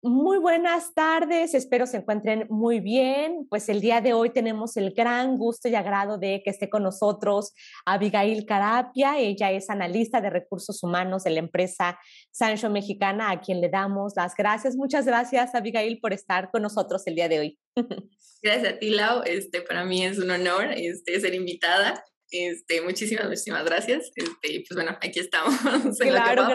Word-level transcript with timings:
Muy 0.00 0.38
buenas 0.38 0.94
tardes, 0.94 1.54
espero 1.54 1.84
se 1.84 1.96
encuentren 1.96 2.46
muy 2.50 2.78
bien. 2.78 3.48
Pues 3.50 3.68
el 3.68 3.80
día 3.80 4.00
de 4.00 4.12
hoy 4.12 4.30
tenemos 4.30 4.76
el 4.76 4.92
gran 4.92 5.36
gusto 5.36 5.68
y 5.68 5.74
agrado 5.74 6.18
de 6.18 6.40
que 6.44 6.50
esté 6.50 6.70
con 6.70 6.84
nosotros 6.84 7.52
Abigail 7.84 8.46
Carapia. 8.46 9.18
Ella 9.18 9.50
es 9.50 9.68
analista 9.70 10.20
de 10.20 10.30
recursos 10.30 10.84
humanos 10.84 11.24
de 11.24 11.30
la 11.30 11.40
empresa 11.40 11.98
Sancho 12.30 12.70
Mexicana, 12.70 13.32
a 13.32 13.40
quien 13.40 13.60
le 13.60 13.70
damos 13.70 14.12
las 14.14 14.36
gracias. 14.36 14.76
Muchas 14.76 15.04
gracias, 15.04 15.56
Abigail, 15.56 15.98
por 15.98 16.12
estar 16.12 16.52
con 16.52 16.62
nosotros 16.62 17.02
el 17.06 17.16
día 17.16 17.28
de 17.28 17.40
hoy. 17.40 17.58
Gracias 18.40 18.74
a 18.74 18.78
ti, 18.78 18.90
Lau. 18.90 19.22
Este, 19.24 19.62
para 19.62 19.84
mí 19.84 20.04
es 20.04 20.20
un 20.20 20.30
honor 20.30 20.66
este, 20.76 21.18
ser 21.20 21.34
invitada 21.34 22.04
este, 22.30 22.80
muchísimas, 22.82 23.26
muchísimas 23.26 23.64
gracias. 23.64 24.10
Este, 24.14 24.64
pues 24.66 24.74
bueno, 24.74 24.96
aquí 25.00 25.20
estamos. 25.20 25.54
Claro, 25.98 26.48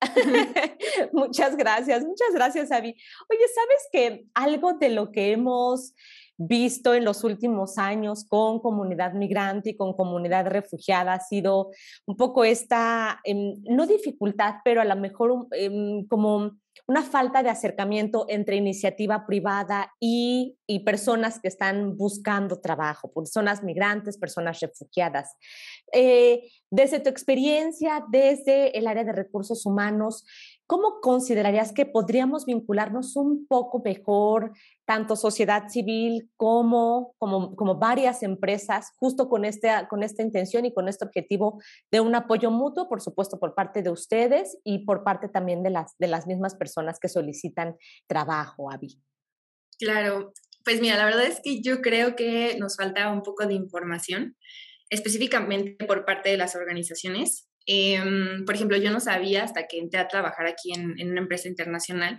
muchas 1.12 1.56
gracias, 1.56 2.04
muchas 2.04 2.32
gracias, 2.34 2.72
Avi. 2.72 2.94
Oye, 3.28 3.44
¿sabes 3.54 3.88
que 3.92 4.24
algo 4.34 4.74
de 4.74 4.90
lo 4.90 5.12
que 5.12 5.32
hemos 5.32 5.94
visto 6.38 6.94
en 6.94 7.04
los 7.04 7.24
últimos 7.24 7.78
años 7.78 8.24
con 8.24 8.60
comunidad 8.60 9.12
migrante 9.12 9.70
y 9.70 9.76
con 9.76 9.92
comunidad 9.94 10.46
refugiada 10.46 11.14
ha 11.14 11.20
sido 11.20 11.70
un 12.06 12.16
poco 12.16 12.44
esta, 12.44 13.20
em, 13.24 13.56
no 13.64 13.86
dificultad, 13.86 14.56
pero 14.64 14.80
a 14.80 14.84
lo 14.84 14.96
mejor 14.96 15.48
em, 15.52 16.06
como 16.06 16.52
una 16.86 17.02
falta 17.02 17.42
de 17.42 17.50
acercamiento 17.50 18.24
entre 18.28 18.56
iniciativa 18.56 19.26
privada 19.26 19.92
y, 20.00 20.54
personas 20.84 21.40
que 21.40 21.48
están 21.48 21.96
buscando 21.96 22.60
trabajo, 22.60 23.10
personas 23.12 23.62
migrantes, 23.62 24.18
personas 24.18 24.60
refugiadas. 24.60 25.34
Eh, 25.92 26.42
desde 26.70 27.00
tu 27.00 27.08
experiencia, 27.08 28.04
desde 28.10 28.76
el 28.78 28.86
área 28.86 29.04
de 29.04 29.12
recursos 29.12 29.64
humanos, 29.64 30.26
¿cómo 30.68 31.00
considerarías 31.00 31.72
que 31.72 31.86
podríamos 31.86 32.44
vincularnos 32.44 33.16
un 33.16 33.46
poco 33.46 33.80
mejor, 33.82 34.52
tanto 34.84 35.16
sociedad 35.16 35.68
civil 35.68 36.30
como, 36.36 37.14
como, 37.18 37.78
varias 37.78 38.22
empresas, 38.22 38.92
justo 38.98 39.30
con, 39.30 39.46
este, 39.46 39.70
con 39.88 40.02
esta 40.02 40.22
intención 40.22 40.66
y 40.66 40.74
con 40.74 40.86
este 40.86 41.06
objetivo 41.06 41.60
de 41.90 42.00
un 42.00 42.14
apoyo 42.14 42.50
mutuo, 42.50 42.86
por 42.86 43.00
supuesto, 43.00 43.40
por 43.40 43.54
parte 43.54 43.82
de 43.82 43.90
ustedes 43.90 44.58
y 44.62 44.84
por 44.84 45.04
parte 45.04 45.30
también 45.30 45.62
de 45.62 45.70
las, 45.70 45.96
de 45.98 46.06
las 46.06 46.26
mismas 46.26 46.54
personas 46.54 47.00
que 47.00 47.08
solicitan 47.08 47.76
trabajo, 48.06 48.70
Avi? 48.70 49.00
Claro, 49.78 50.34
pues 50.66 50.82
mira, 50.82 50.98
la 50.98 51.06
verdad 51.06 51.24
es 51.24 51.40
que 51.42 51.62
yo 51.62 51.80
creo 51.80 52.14
que 52.14 52.58
nos 52.58 52.76
falta 52.76 53.10
un 53.10 53.22
poco 53.22 53.46
de 53.46 53.54
información, 53.54 54.36
específicamente 54.90 55.86
por 55.86 56.04
parte 56.04 56.28
de 56.28 56.36
las 56.36 56.54
organizaciones. 56.56 57.48
Em, 57.70 58.46
por 58.46 58.54
ejemplo, 58.54 58.78
yo 58.78 58.90
no 58.90 58.98
sabía 58.98 59.44
hasta 59.44 59.66
que 59.66 59.78
entré 59.78 60.00
a 60.00 60.08
trabajar 60.08 60.46
aquí 60.46 60.72
en, 60.72 61.10
una 61.10 61.20
empresa 61.20 61.48
internacional 61.48 62.16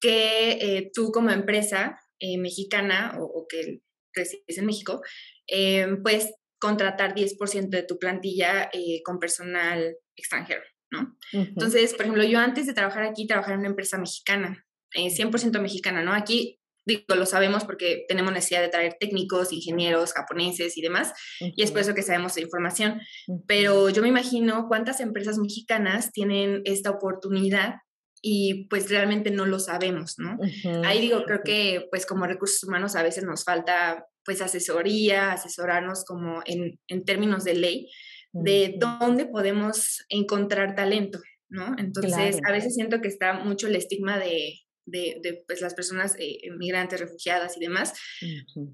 que 0.00 0.52
eh, 0.60 0.90
tú 0.92 1.12
como 1.12 1.30
empresa 1.30 2.00
eh, 2.18 2.38
mexicana 2.38 3.16
o, 3.20 3.46
que 3.48 3.82
resides 4.12 4.58
en 4.58 4.66
México, 4.66 5.00
em, 5.46 6.02
puedes 6.02 6.34
contratar 6.58 7.14
10% 7.14 7.68
de 7.68 7.84
tu 7.84 7.98
plantilla 8.00 8.68
eh, 8.72 9.00
con 9.04 9.20
personal 9.20 9.96
extranjero, 10.16 10.62
¿no? 10.90 11.16
Entonces, 11.32 11.94
por 11.94 12.02
ejemplo, 12.02 12.24
yo 12.24 12.40
antes 12.40 12.66
de 12.66 12.74
trabajar 12.74 13.04
aquí, 13.04 13.28
trabajaba 13.28 13.54
en 13.54 13.60
una 13.60 13.68
empresa 13.68 13.96
mexicana, 13.96 14.66
100% 14.92 15.60
mexicana, 15.60 16.02
¿no? 16.02 16.12
Aquí 16.12 16.59
digo, 16.86 17.14
lo 17.14 17.26
sabemos 17.26 17.64
porque 17.64 18.04
tenemos 18.08 18.32
necesidad 18.32 18.62
de 18.62 18.68
traer 18.68 18.96
técnicos, 18.98 19.52
ingenieros, 19.52 20.12
japoneses 20.12 20.76
y 20.76 20.82
demás, 20.82 21.12
y 21.40 21.62
es 21.62 21.70
por 21.70 21.80
eso 21.80 21.94
que 21.94 22.02
sabemos 22.02 22.34
de 22.34 22.42
información. 22.42 23.00
Pero 23.46 23.90
yo 23.90 24.02
me 24.02 24.08
imagino 24.08 24.66
cuántas 24.68 25.00
empresas 25.00 25.38
mexicanas 25.38 26.12
tienen 26.12 26.62
esta 26.64 26.90
oportunidad 26.90 27.74
y 28.22 28.66
pues 28.68 28.90
realmente 28.90 29.30
no 29.30 29.46
lo 29.46 29.58
sabemos, 29.58 30.16
¿no? 30.18 30.38
Ahí 30.84 31.00
digo, 31.00 31.24
creo 31.24 31.40
que 31.44 31.86
pues 31.90 32.04
como 32.06 32.26
recursos 32.26 32.62
humanos 32.64 32.96
a 32.96 33.02
veces 33.02 33.24
nos 33.24 33.44
falta 33.44 34.06
pues 34.24 34.42
asesoría, 34.42 35.32
asesorarnos 35.32 36.04
como 36.04 36.42
en, 36.44 36.78
en 36.88 37.04
términos 37.04 37.44
de 37.44 37.54
ley, 37.54 37.90
de 38.32 38.76
dónde 38.78 39.26
podemos 39.26 40.04
encontrar 40.08 40.74
talento, 40.74 41.18
¿no? 41.48 41.74
Entonces, 41.78 42.38
a 42.46 42.52
veces 42.52 42.74
siento 42.74 43.00
que 43.00 43.08
está 43.08 43.32
mucho 43.32 43.66
el 43.66 43.76
estigma 43.76 44.18
de, 44.18 44.60
de, 44.86 45.44
pues, 45.46 45.60
las 45.60 45.74
personas 45.74 46.16
eh, 46.18 46.38
migrantes, 46.58 47.00
refugiadas 47.00 47.56
y 47.56 47.60
demás, 47.60 47.92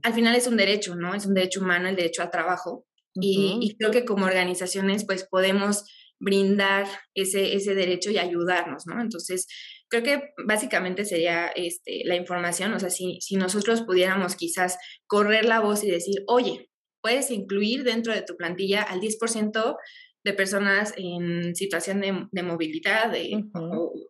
al 0.03 0.15
final 0.15 0.35
es 0.35 0.47
un 0.47 0.57
derecho, 0.57 0.95
¿no? 0.97 1.15
Es 1.15 1.27
un 1.27 1.35
derecho 1.35 1.61
humano, 1.61 1.89
el 1.89 1.97
derecho 1.97 2.23
al 2.23 2.31
trabajo. 2.31 2.87
y, 3.15 3.77
creo 3.79 3.91
que 3.91 4.05
como 4.05 4.27
organizaciones, 4.27 5.07
pues 5.07 5.27
podemos 5.29 5.85
brindar 6.19 6.87
ese, 7.15 7.55
ese 7.55 7.75
derecho 7.75 8.11
y 8.11 8.19
ayudarnos, 8.19 8.87
¿no? 8.87 9.01
Entonces, 9.01 9.47
creo 9.89 10.03
que 10.03 10.23
básicamente 10.47 11.05
sería 11.05 11.49
este, 11.49 12.03
la 12.05 12.17
información, 12.17 12.73
o 12.75 12.81
sea, 12.81 12.91
si, 12.91 13.19
si 13.21 13.37
nosotros 13.37 13.83
pudiéramos 13.83 14.37
quizás 14.37 14.79
correr 15.07 15.45
la 15.45 15.61
voz 15.61 15.85
y 15.85 15.91
decir, 15.91 16.23
oye, 16.27 16.71
puedes 17.03 17.31
incluir 17.31 17.85
dentro 17.85 18.13
de 18.13 18.23
tu 18.23 18.37
plantilla 18.37 18.83
al 18.83 19.01
10% 19.01 19.77
de 20.25 20.33
personas 20.33 20.93
en 20.97 21.55
situación 21.55 22.01
de, 22.01 22.43
movilidad, 22.43 23.13
de 23.13 23.45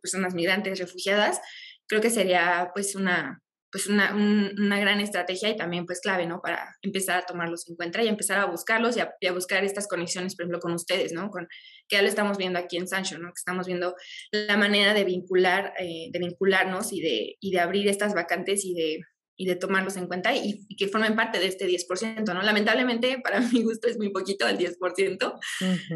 personas 0.01 0.35
migrantes, 0.35 0.79
refugiadas, 0.79 1.41
creo 1.89 2.01
que 2.01 2.11
sería 2.11 2.71
pues 2.75 2.95
una, 2.95 3.43
pues 3.71 3.87
una, 3.89 4.15
una, 4.15 4.81
gran 4.81 5.01
estrategia 5.01 5.51
y 5.51 5.57
también 5.57 5.87
pues 5.87 6.01
clave, 6.01 6.27
¿no? 6.27 6.41
Para 6.41 6.77
empezar 6.83 7.19
a 7.19 7.27
tomarlos 7.27 7.69
en 7.69 7.77
cuenta 7.77 8.03
y 8.03 8.09
empezar 8.09 8.39
a 8.39 8.47
buscarlos 8.47 8.97
y 8.97 9.01
a, 9.01 9.33
buscar 9.33 9.65
estas 9.65 9.89
conexiones, 9.89 10.35
por 10.35 10.45
ejemplo, 10.45 10.61
con 10.61 10.73
ustedes, 10.73 11.13
¿no? 11.13 11.31
Con, 11.31 11.47
que 11.89 11.97
ya 11.97 12.03
lo 12.03 12.09
estamos 12.09 12.39
viendo 12.39 12.59
aquí 12.59 12.77
en 12.77 12.89
Sancho, 12.89 13.19
¿no? 13.19 13.29
Que 13.29 13.39
estamos 13.39 13.67
viendo 13.67 13.95
la 14.31 14.57
manera 14.57 14.95
de 14.95 15.05
vincular, 15.05 15.75
eh, 15.79 16.09
de 16.11 16.19
vincularnos 16.19 16.93
y 16.93 17.01
de, 17.01 17.37
y 17.41 17.51
de 17.51 17.61
abrir 17.61 17.89
estas 17.89 18.15
vacantes 18.15 18.65
y 18.65 18.75
de, 18.75 19.01
y 19.37 19.47
de 19.47 19.57
tomarlos 19.57 19.97
en 19.97 20.07
cuenta 20.07 20.35
y, 20.35 20.67
que 20.77 20.89
formen 20.89 21.15
parte 21.15 21.39
de 21.39 21.47
este 21.47 21.67
10%, 21.67 22.25
¿no? 22.33 22.43
Lamentablemente, 22.43 23.21
para 23.25 23.41
mi 23.41 23.63
gusto 23.63 23.89
es 23.89 23.99
muy 23.99 24.11
poquito 24.11 24.49
el 24.49 24.59
10%, 24.59 25.39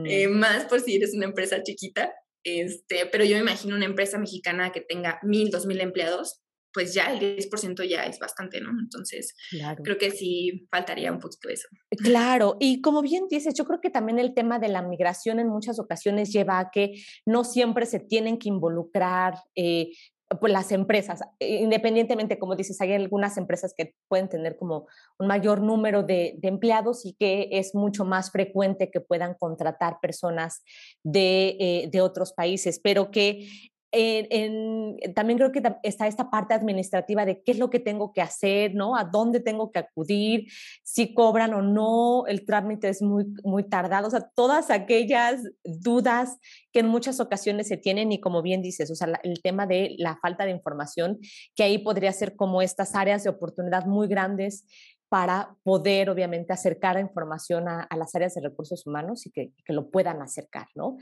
eh, 0.04 0.28
más 0.28 0.64
por 0.66 0.80
si 0.80 0.96
eres 0.96 1.14
una 1.14 1.26
empresa 1.26 1.62
chiquita, 1.62 2.12
este, 2.44 3.06
pero 3.06 3.24
yo 3.24 3.36
me 3.36 3.42
imagino 3.42 3.76
una 3.76 3.84
empresa 3.84 4.18
mexicana 4.18 4.72
que 4.72 4.80
tenga 4.80 5.18
mil, 5.22 5.50
dos 5.50 5.66
mil 5.66 5.80
empleados, 5.80 6.40
pues 6.72 6.94
ya 6.94 7.12
el 7.12 7.18
10% 7.36 7.84
ya 7.88 8.04
es 8.04 8.18
bastante, 8.18 8.60
¿no? 8.60 8.70
Entonces, 8.80 9.34
creo 9.82 9.98
que 9.98 10.10
sí 10.10 10.68
faltaría 10.70 11.10
un 11.10 11.18
poquito 11.18 11.48
eso. 11.48 11.68
Claro, 11.98 12.56
y 12.60 12.80
como 12.80 13.02
bien 13.02 13.24
dices, 13.28 13.54
yo 13.54 13.64
creo 13.64 13.80
que 13.80 13.90
también 13.90 14.18
el 14.18 14.34
tema 14.34 14.58
de 14.58 14.68
la 14.68 14.82
migración 14.82 15.40
en 15.40 15.48
muchas 15.48 15.80
ocasiones 15.80 16.32
lleva 16.32 16.60
a 16.60 16.70
que 16.70 17.02
no 17.26 17.44
siempre 17.44 17.86
se 17.86 17.98
tienen 17.98 18.38
que 18.38 18.48
involucrar 18.48 19.34
eh, 19.56 19.90
pues 20.38 20.52
las 20.52 20.70
empresas, 20.70 21.22
independientemente, 21.40 22.38
como 22.38 22.54
dices, 22.54 22.80
hay 22.80 22.92
algunas 22.92 23.36
empresas 23.36 23.74
que 23.76 23.94
pueden 24.06 24.28
tener 24.28 24.56
como 24.56 24.86
un 25.18 25.26
mayor 25.26 25.60
número 25.60 26.04
de, 26.04 26.38
empleados 26.42 27.04
y 27.04 27.14
que 27.14 27.48
es 27.50 27.74
mucho 27.74 28.04
más 28.04 28.30
frecuente 28.30 28.90
que 28.90 29.00
puedan 29.00 29.34
contratar 29.34 29.98
personas 30.00 30.62
de, 31.02 31.56
eh, 31.58 31.88
de 31.90 32.00
otros 32.00 32.32
países, 32.32 32.80
pero 32.82 33.10
que 33.10 33.48
en, 33.92 34.96
también 35.14 35.38
creo 35.38 35.52
que 35.52 35.62
está 35.82 36.06
esta 36.06 36.30
parte 36.30 36.54
administrativa 36.54 37.24
de 37.24 37.42
qué 37.42 37.52
es 37.52 37.58
lo 37.58 37.70
que 37.70 37.80
tengo 37.80 38.12
que 38.12 38.22
hacer, 38.22 38.74
¿no? 38.74 38.96
A 38.96 39.04
dónde 39.04 39.40
tengo 39.40 39.72
que 39.72 39.80
acudir, 39.80 40.46
si 40.82 41.14
cobran 41.14 41.54
o 41.54 41.62
no, 41.62 42.26
el 42.26 42.44
trámite 42.44 42.88
es 42.88 43.02
muy, 43.02 43.26
muy 43.42 43.68
tardado, 43.68 44.08
o 44.08 44.10
sea, 44.10 44.30
todas 44.34 44.70
aquellas 44.70 45.42
dudas 45.64 46.38
que 46.72 46.80
en 46.80 46.86
muchas 46.86 47.20
ocasiones 47.20 47.68
se 47.68 47.76
tienen 47.76 48.12
y 48.12 48.20
como 48.20 48.42
bien 48.42 48.62
dices, 48.62 48.90
o 48.90 48.94
sea, 48.94 49.08
el 49.22 49.42
tema 49.42 49.66
de 49.66 49.94
la 49.98 50.16
falta 50.16 50.44
de 50.44 50.52
información, 50.52 51.18
que 51.56 51.64
ahí 51.64 51.78
podría 51.78 52.12
ser 52.12 52.36
como 52.36 52.62
estas 52.62 52.94
áreas 52.94 53.24
de 53.24 53.30
oportunidad 53.30 53.86
muy 53.86 54.08
grandes 54.08 54.66
para 55.10 55.56
poder, 55.64 56.08
obviamente, 56.08 56.52
acercar 56.52 56.96
información 57.00 57.68
a, 57.68 57.88
las 57.96 58.14
áreas 58.14 58.32
de 58.34 58.42
recursos 58.42 58.86
humanos 58.86 59.26
y 59.26 59.32
que, 59.32 59.52
lo 59.66 59.90
puedan 59.90 60.22
acercar, 60.22 60.68
¿no? 60.76 60.98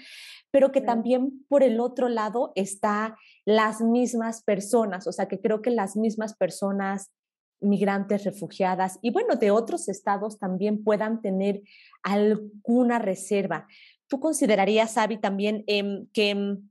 Pero 0.50 0.72
que 0.72 0.80
también 0.80 1.44
por 1.46 1.62
el 1.62 1.78
otro 1.78 2.08
lado 2.08 2.52
está 2.54 3.18
las 3.44 3.82
mismas 3.82 4.42
personas, 4.42 5.06
o 5.06 5.12
sea, 5.12 5.28
que 5.28 5.42
creo 5.42 5.60
que 5.60 5.70
las 5.70 5.94
mismas 5.94 6.34
personas 6.34 7.12
migrantes, 7.60 8.24
refugiadas 8.24 8.98
y 9.02 9.10
bueno, 9.10 9.36
de 9.36 9.50
otros 9.50 9.88
estados 9.88 10.38
también 10.38 10.82
puedan 10.82 11.20
tener 11.20 11.60
alguna 12.02 12.98
reserva. 12.98 13.66
¿Tú 14.06 14.20
considerarías, 14.20 14.96
Avi, 14.96 15.18
también 15.18 15.64
em, 15.66 16.06
que 16.14 16.30
em, 16.30 16.70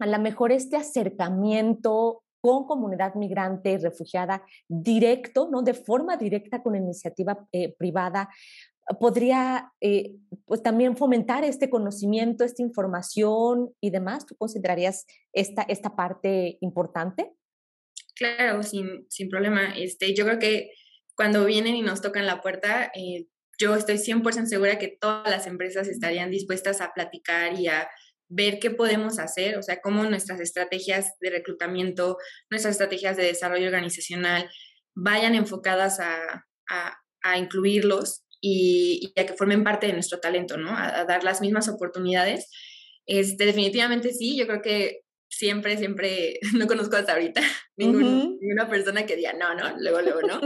a 0.00 0.06
lo 0.06 0.18
mejor 0.18 0.50
este 0.50 0.76
acercamiento 0.76 2.21
con 2.42 2.66
comunidad 2.66 3.14
migrante, 3.14 3.78
refugiada, 3.78 4.44
directo, 4.68 5.48
¿no? 5.50 5.62
De 5.62 5.74
forma 5.74 6.16
directa 6.16 6.62
con 6.62 6.74
iniciativa 6.74 7.46
eh, 7.52 7.72
privada, 7.78 8.28
podría 8.98 9.72
eh, 9.80 10.16
pues 10.44 10.62
también 10.62 10.96
fomentar 10.96 11.44
este 11.44 11.70
conocimiento, 11.70 12.44
esta 12.44 12.62
información 12.62 13.70
y 13.80 13.90
demás. 13.90 14.26
¿Tú 14.26 14.36
considerarías 14.36 15.06
esta, 15.32 15.62
esta 15.62 15.94
parte 15.94 16.58
importante? 16.60 17.32
Claro, 18.16 18.62
sin, 18.64 19.06
sin 19.08 19.28
problema. 19.28 19.72
Este, 19.76 20.14
yo 20.14 20.24
creo 20.24 20.40
que 20.40 20.72
cuando 21.14 21.44
vienen 21.44 21.76
y 21.76 21.82
nos 21.82 22.02
tocan 22.02 22.26
la 22.26 22.40
puerta, 22.40 22.90
eh, 22.94 23.28
yo 23.56 23.76
estoy 23.76 23.98
100% 23.98 24.46
segura 24.46 24.78
que 24.78 24.88
todas 24.88 25.30
las 25.30 25.46
empresas 25.46 25.86
estarían 25.86 26.30
dispuestas 26.32 26.80
a 26.80 26.92
platicar 26.92 27.58
y 27.58 27.68
a 27.68 27.88
ver 28.34 28.58
qué 28.58 28.70
podemos 28.70 29.18
hacer, 29.18 29.58
o 29.58 29.62
sea, 29.62 29.80
cómo 29.82 30.04
nuestras 30.04 30.40
estrategias 30.40 31.12
de 31.20 31.30
reclutamiento, 31.30 32.16
nuestras 32.50 32.72
estrategias 32.72 33.16
de 33.16 33.24
desarrollo 33.24 33.66
organizacional 33.66 34.50
vayan 34.94 35.34
enfocadas 35.34 36.00
a, 36.00 36.46
a, 37.22 37.38
incluirlos 37.38 38.24
y, 38.40 39.12
a 39.16 39.26
que 39.26 39.34
formen 39.34 39.64
parte 39.64 39.86
de 39.86 39.92
nuestro 39.92 40.18
talento, 40.18 40.56
¿no? 40.56 40.70
A, 40.74 41.04
dar 41.04 41.24
las 41.24 41.42
mismas 41.42 41.68
oportunidades. 41.68 42.50
Este, 43.06 43.44
definitivamente 43.44 44.12
sí, 44.14 44.36
yo 44.36 44.46
creo 44.46 44.62
que 44.62 45.02
siempre, 45.28 45.76
siempre, 45.76 46.38
no 46.56 46.66
conozco 46.66 46.96
hasta 46.96 47.12
ahorita 47.12 47.42
ninguna 47.76 48.68
persona 48.68 49.04
que 49.04 49.16
diga, 49.16 49.34
no, 49.34 49.54
no, 49.54 49.76
luego, 49.78 50.00
luego, 50.00 50.22
no, 50.22 50.40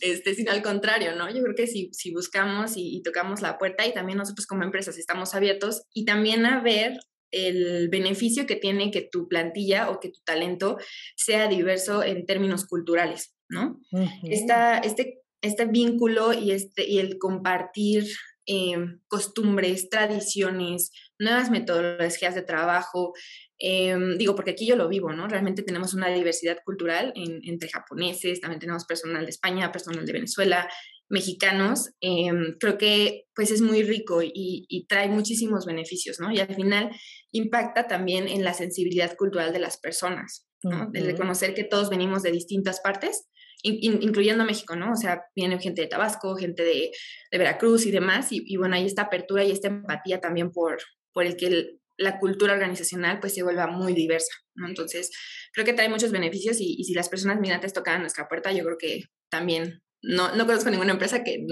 este, 0.00 0.34
sino 0.34 0.52
al 0.52 0.62
contrario, 0.62 1.16
¿no? 1.16 1.28
Yo 1.34 1.42
creo 1.42 1.56
que 1.56 1.66
si, 1.66 1.90
si 1.92 2.12
buscamos 2.12 2.76
y, 2.76 2.96
y, 2.96 3.02
tocamos 3.02 3.42
la 3.42 3.58
puerta 3.58 3.84
y 3.86 3.92
también 3.92 4.18
nosotros 4.18 4.46
como 4.46 4.62
empresas 4.62 4.98
estamos 4.98 5.34
abiertos 5.34 5.82
y 5.92 6.04
también 6.04 6.46
a 6.46 6.62
ver 6.62 6.98
el 7.34 7.88
beneficio 7.88 8.46
que 8.46 8.56
tiene 8.56 8.90
que 8.90 9.02
tu 9.02 9.28
plantilla 9.28 9.90
o 9.90 10.00
que 10.00 10.10
tu 10.10 10.20
talento 10.24 10.78
sea 11.16 11.48
diverso 11.48 12.02
en 12.02 12.26
términos 12.26 12.66
culturales, 12.66 13.34
¿no? 13.48 13.80
este, 14.22 15.22
este 15.42 15.64
vínculo 15.66 16.32
y, 16.32 16.52
este, 16.52 16.88
y 16.88 16.98
el 16.98 17.18
compartir 17.18 18.06
em, 18.46 19.00
costumbres, 19.08 19.88
tradiciones, 19.88 20.92
nuevas 21.18 21.50
metodologías 21.50 22.34
de 22.34 22.42
trabajo, 22.42 23.14
em, 23.58 24.18
digo, 24.18 24.34
porque 24.34 24.50
aquí 24.50 24.66
yo 24.66 24.76
lo 24.76 24.86
vivo, 24.86 25.12
¿no? 25.14 25.26
Realmente 25.28 25.62
tenemos 25.62 25.94
una 25.94 26.08
diversidad 26.08 26.58
cultural 26.62 27.12
entre 27.16 27.70
japoneses, 27.70 28.40
también 28.40 28.60
tenemos 28.60 28.84
personal 28.84 29.24
de 29.24 29.30
España, 29.30 29.72
personal 29.72 30.04
de 30.04 30.12
Venezuela, 30.12 30.68
mexicanos, 31.08 31.90
em, 32.00 32.56
creo 32.58 32.78
que 32.78 33.24
pues 33.34 33.50
es 33.50 33.60
muy 33.60 33.82
rico 33.82 34.20
y, 34.22 34.86
trae 34.88 35.08
muchísimos 35.08 35.66
beneficios, 35.66 36.20
¿no? 36.20 36.30
Y 36.30 36.40
al 36.40 36.54
final 36.54 36.90
impacta 37.34 37.88
también 37.88 38.28
en 38.28 38.44
la 38.44 38.54
sensibilidad 38.54 39.16
cultural 39.16 39.52
de 39.52 39.58
las 39.58 39.76
personas, 39.76 40.46
¿no? 40.62 40.88
De 40.90 41.00
reconocer 41.00 41.52
que 41.52 41.64
todos 41.64 41.90
venimos 41.90 42.22
de 42.22 42.30
distintas 42.30 42.80
partes, 42.80 43.26
incluyendo 43.62 44.44
México, 44.44 44.76
¿no? 44.76 44.92
O 44.92 44.96
sea, 44.96 45.22
viene 45.34 45.58
gente 45.58 45.82
de 45.82 45.88
Tabasco, 45.88 46.36
gente 46.36 46.62
de, 46.62 46.92
Veracruz 47.32 47.86
y 47.86 47.90
demás, 47.90 48.28
y, 48.30 48.56
bueno, 48.56 48.76
hay 48.76 48.86
esta 48.86 49.02
apertura 49.02 49.42
y 49.42 49.50
esta 49.50 49.66
empatía 49.66 50.20
también 50.20 50.52
por, 50.52 50.78
por 51.12 51.26
el 51.26 51.36
que 51.36 51.78
la 51.96 52.20
cultura 52.20 52.52
organizacional 52.52 53.18
pues 53.18 53.34
se 53.34 53.42
vuelva 53.42 53.66
muy 53.66 53.94
diversa, 53.94 54.32
¿no? 54.54 54.68
Entonces, 54.68 55.10
creo 55.52 55.66
que 55.66 55.72
trae 55.72 55.88
muchos 55.88 56.12
beneficios 56.12 56.60
y, 56.60 56.76
y 56.78 56.84
si 56.84 56.94
las 56.94 57.08
personas 57.08 57.40
migrantes 57.40 57.72
tocan 57.72 58.00
nuestra 58.00 58.28
puerta, 58.28 58.52
yo 58.52 58.64
creo 58.64 58.78
que 58.78 59.04
también 59.28 59.82
no, 60.02 60.36
no 60.36 60.46
conozco 60.46 60.70
ninguna 60.70 60.92
empresa 60.92 61.24
que 61.24 61.44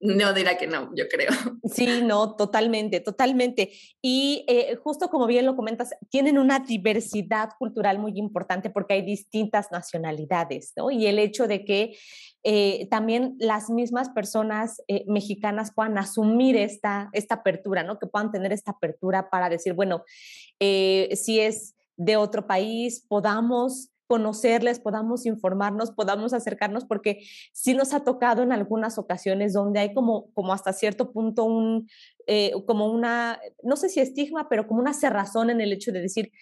no 0.00 0.32
dirá 0.32 0.56
que 0.56 0.66
no, 0.66 0.90
yo 0.94 1.04
creo. 1.08 1.28
Sí, 1.72 2.00
no, 2.02 2.34
totalmente, 2.36 3.00
totalmente. 3.00 3.70
Y 4.02 4.44
eh, 4.48 4.76
justo 4.82 5.08
como 5.08 5.26
bien 5.26 5.46
lo 5.46 5.54
comentas, 5.54 5.90
tienen 6.08 6.38
una 6.38 6.58
diversidad 6.58 7.50
cultural 7.58 7.98
muy 7.98 8.18
importante 8.18 8.70
porque 8.70 8.94
hay 8.94 9.02
distintas 9.02 9.70
nacionalidades, 9.70 10.72
¿no? 10.76 10.90
Y 10.90 11.06
el 11.06 11.18
hecho 11.18 11.46
de 11.46 11.64
que 11.64 11.96
eh, 12.42 12.88
también 12.90 13.36
las 13.38 13.70
mismas 13.70 14.08
personas 14.08 14.82
eh, 14.88 15.04
mexicanas 15.06 15.72
puedan 15.72 15.96
asumir 15.98 16.56
esta, 16.56 17.10
esta 17.12 17.36
apertura, 17.36 17.84
¿no? 17.84 17.98
Que 17.98 18.06
puedan 18.06 18.32
tener 18.32 18.52
esta 18.52 18.72
apertura 18.72 19.30
para 19.30 19.48
decir, 19.48 19.74
bueno, 19.74 20.04
si 20.58 21.40
es 21.40 21.74
de 21.96 22.16
otro 22.16 22.46
país, 22.46 23.04
podamos 23.06 23.89
conocerles, 24.10 24.80
podamos 24.80 25.24
informarnos, 25.24 25.92
podamos 25.92 26.32
acercarnos, 26.32 26.84
porque 26.84 27.24
sí 27.52 27.74
nos 27.74 27.94
ha 27.94 28.02
tocado 28.02 28.42
en 28.42 28.50
algunas 28.50 28.98
ocasiones 28.98 29.52
donde 29.52 29.78
hay 29.78 29.94
como, 29.94 30.32
como 30.34 30.52
hasta 30.52 30.72
cierto 30.72 31.12
punto 31.12 31.44
un, 31.44 31.88
eh, 32.26 32.50
como 32.66 32.90
una, 32.90 33.40
no 33.62 33.76
sé 33.76 33.88
si 33.88 34.00
estigma, 34.00 34.48
pero 34.48 34.66
como 34.66 34.80
una 34.80 34.94
cerrazón 34.94 35.48
en 35.48 35.60
el 35.60 35.72
hecho 35.72 35.92
de 35.92 36.00
decir, 36.00 36.32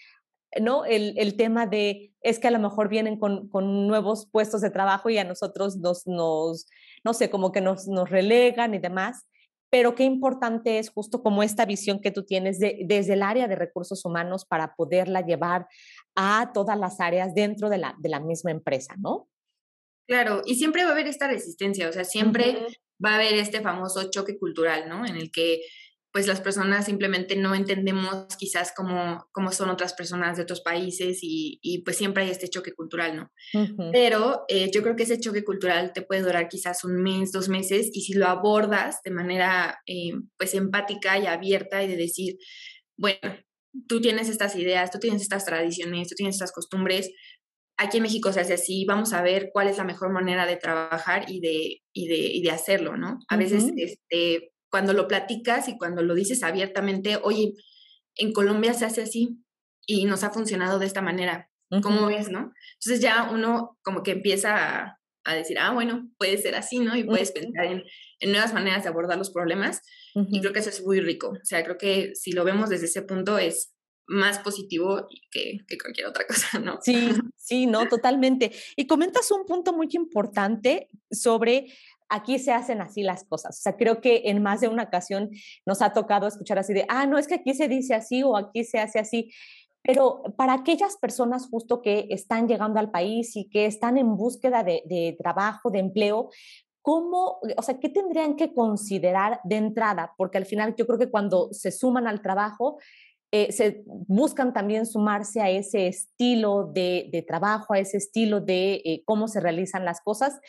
¿no? 0.58 0.86
El, 0.86 1.12
el 1.18 1.36
tema 1.36 1.66
de, 1.66 2.14
es 2.22 2.38
que 2.38 2.48
a 2.48 2.52
lo 2.52 2.58
mejor 2.58 2.88
vienen 2.88 3.18
con, 3.18 3.50
con, 3.50 3.86
nuevos 3.86 4.24
puestos 4.32 4.62
de 4.62 4.70
trabajo 4.70 5.10
y 5.10 5.18
a 5.18 5.24
nosotros 5.24 5.76
nos, 5.76 6.06
nos 6.06 6.68
no 7.04 7.12
sé, 7.12 7.28
como 7.28 7.52
que 7.52 7.60
nos, 7.60 7.86
nos 7.86 8.08
relegan 8.08 8.72
y 8.72 8.78
demás 8.78 9.26
pero 9.70 9.94
qué 9.94 10.04
importante 10.04 10.78
es 10.78 10.90
justo 10.90 11.22
como 11.22 11.42
esta 11.42 11.64
visión 11.64 12.00
que 12.00 12.10
tú 12.10 12.24
tienes 12.24 12.58
de, 12.58 12.78
desde 12.86 13.14
el 13.14 13.22
área 13.22 13.48
de 13.48 13.56
recursos 13.56 14.04
humanos 14.04 14.44
para 14.44 14.74
poderla 14.74 15.20
llevar 15.20 15.66
a 16.14 16.50
todas 16.54 16.78
las 16.78 17.00
áreas 17.00 17.34
dentro 17.34 17.68
de 17.68 17.78
la, 17.78 17.94
de 17.98 18.08
la 18.08 18.20
misma 18.20 18.50
empresa, 18.50 18.94
¿no? 18.98 19.28
Claro, 20.06 20.42
y 20.46 20.54
siempre 20.54 20.84
va 20.84 20.90
a 20.90 20.92
haber 20.92 21.06
esta 21.06 21.28
resistencia, 21.28 21.88
o 21.88 21.92
sea, 21.92 22.04
siempre 22.04 22.56
va 23.04 23.12
a 23.12 23.14
haber 23.16 23.34
este 23.34 23.60
famoso 23.60 24.10
choque 24.10 24.38
cultural, 24.38 24.88
¿no? 24.88 25.04
En 25.04 25.16
el 25.16 25.30
que 25.30 25.60
pues 26.12 26.26
las 26.26 26.40
personas 26.40 26.86
simplemente 26.86 27.36
no 27.36 27.54
entendemos 27.54 28.26
quizás 28.38 28.72
cómo, 28.74 29.28
cómo 29.32 29.52
son 29.52 29.68
otras 29.68 29.92
personas 29.94 30.36
de 30.36 30.42
otros 30.42 30.62
países 30.62 31.18
y, 31.22 31.58
y 31.62 31.82
pues 31.82 31.96
siempre 31.96 32.24
hay 32.24 32.30
este 32.30 32.48
choque 32.48 32.72
cultural, 32.72 33.16
¿no? 33.16 33.30
Pero 33.92 34.44
eh, 34.48 34.70
yo 34.72 34.82
creo 34.82 34.96
que 34.96 35.02
ese 35.02 35.20
choque 35.20 35.44
cultural 35.44 35.92
te 35.92 36.02
puede 36.02 36.22
durar 36.22 36.48
quizás 36.48 36.82
un 36.84 37.02
mes, 37.02 37.30
dos 37.30 37.48
meses 37.48 37.90
y 37.92 38.00
si 38.02 38.14
lo 38.14 38.26
abordas 38.26 39.00
de 39.04 39.10
manera 39.10 39.80
eh, 39.86 40.12
pues 40.38 40.54
empática 40.54 41.18
y 41.18 41.26
abierta 41.26 41.82
y 41.82 41.88
de 41.88 41.96
decir, 41.96 42.38
bueno, 42.96 43.18
tú 43.86 44.00
tienes 44.00 44.28
estas 44.28 44.56
ideas, 44.56 44.90
tú 44.90 44.98
tienes 44.98 45.22
estas 45.22 45.44
tradiciones, 45.44 46.08
tú 46.08 46.14
tienes 46.14 46.36
estas 46.36 46.52
costumbres, 46.52 47.10
aquí 47.76 47.98
en 47.98 48.02
México 48.02 48.32
se 48.32 48.40
hace 48.40 48.54
así, 48.54 48.84
vamos 48.86 49.12
a 49.12 49.22
ver 49.22 49.50
cuál 49.52 49.68
es 49.68 49.76
la 49.76 49.84
mejor 49.84 50.10
manera 50.10 50.46
de 50.46 50.56
trabajar 50.56 51.26
y 51.28 51.40
de, 51.40 51.82
y 51.92 52.08
de, 52.08 52.16
y 52.16 52.42
de 52.42 52.50
hacerlo, 52.50 52.96
¿no? 52.96 53.18
A 53.28 53.36
veces 53.36 53.72
este, 53.76 54.50
cuando 54.70 54.92
lo 54.92 55.08
platicas 55.08 55.68
y 55.68 55.78
cuando 55.78 56.02
lo 56.02 56.14
dices 56.14 56.42
abiertamente, 56.42 57.18
oye, 57.22 57.54
en 58.16 58.32
Colombia 58.32 58.74
se 58.74 58.84
hace 58.84 59.02
así 59.02 59.38
y 59.86 60.04
nos 60.04 60.24
ha 60.24 60.30
funcionado 60.30 60.78
de 60.78 60.86
esta 60.86 61.00
manera, 61.00 61.50
¿cómo 61.82 62.06
ves, 62.06 62.30
no? 62.30 62.52
Entonces 62.74 63.00
ya 63.00 63.30
uno 63.32 63.78
como 63.82 64.02
que 64.02 64.12
empieza 64.12 64.98
a, 65.24 65.34
decir, 65.34 65.58
ah, 65.58 65.72
bueno, 65.72 66.10
puede 66.16 66.38
ser 66.38 66.54
así, 66.54 66.78
¿no? 66.78 66.96
Y 66.96 67.04
puedes 67.04 67.32
pensar 67.32 67.66
en, 67.66 67.84
nuevas 68.30 68.54
maneras 68.54 68.82
de 68.82 68.88
abordar 68.88 69.18
los 69.18 69.30
problemas 69.30 69.82
y 70.14 70.40
creo 70.40 70.52
que 70.52 70.60
eso 70.60 70.70
es 70.70 70.82
muy 70.82 71.00
rico. 71.00 71.28
O 71.28 71.44
sea, 71.44 71.62
creo 71.62 71.76
que 71.76 72.12
si 72.14 72.32
lo 72.32 72.44
vemos 72.44 72.70
desde 72.70 72.86
ese 72.86 73.02
punto 73.02 73.38
es 73.38 73.74
más 74.06 74.38
positivo 74.38 75.06
que, 75.30 75.58
que, 75.68 75.78
cualquier 75.78 76.06
otra 76.06 76.26
cosa, 76.28 76.58
¿no? 76.58 76.78
Sí, 76.82 77.10
sí, 77.36 77.66
no, 77.66 77.86
totalmente. 77.88 78.52
Y 78.74 78.86
comentas 78.86 79.30
un 79.30 79.44
punto 79.44 79.72
muy 79.72 79.88
importante 79.92 80.88
sobre 81.10 81.66
aquí 82.08 82.38
se 82.38 82.52
hacen 82.52 82.80
así 82.80 83.02
las 83.02 83.24
cosas. 83.24 83.58
O 83.58 83.62
sea, 83.62 83.76
creo 83.76 84.00
que 84.00 84.22
en 84.26 84.42
más 84.42 84.60
de 84.60 84.68
una 84.68 84.84
ocasión 84.84 85.30
nos 85.66 85.82
ha 85.82 85.92
tocado 85.92 86.26
escuchar 86.26 86.58
así 86.58 86.72
de, 86.72 86.84
ah, 86.88 87.06
no, 87.06 87.18
es 87.18 87.26
que 87.26 87.36
aquí 87.36 87.54
se 87.54 87.68
dice 87.68 87.94
así 87.94 88.22
o 88.22 88.36
aquí 88.36 88.64
se 88.64 88.78
hace 88.78 88.98
así. 88.98 89.30
Pero 89.82 90.22
para 90.36 90.54
aquellas 90.54 90.96
personas 90.96 91.48
justo 91.48 91.80
que 91.82 92.08
están 92.10 92.48
llegando 92.48 92.78
al 92.78 92.90
país 92.90 93.36
y 93.36 93.48
que 93.48 93.66
están 93.66 93.96
en 93.96 94.16
búsqueda 94.16 94.62
de, 94.62 95.16
trabajo, 95.18 95.70
de 95.70 95.78
empleo, 95.78 96.30
¿cómo, 96.82 97.38
o 97.56 97.62
sea, 97.62 97.78
qué 97.78 97.88
tendrían 97.88 98.36
que 98.36 98.52
considerar 98.52 99.40
de 99.44 99.56
entrada? 99.56 100.14
Porque 100.16 100.38
al 100.38 100.46
final 100.46 100.74
yo 100.76 100.86
creo 100.86 100.98
que 100.98 101.10
cuando 101.10 101.48
se 101.52 101.70
suman 101.70 102.06
al 102.06 102.20
trabajo, 102.20 102.78
eh, 103.30 103.52
se 103.52 103.82
buscan 103.86 104.54
también 104.54 104.86
sumarse 104.86 105.42
a 105.42 105.50
ese 105.50 105.86
estilo 105.86 106.64
de, 106.72 107.24
trabajo, 107.26 107.74
a 107.74 107.78
ese 107.78 107.98
estilo 107.98 108.40
de 108.40 108.80
eh, 108.84 109.02
cómo 109.04 109.28
se 109.28 109.40
realizan 109.40 109.84
las 109.84 110.00
cosas, 110.00 110.40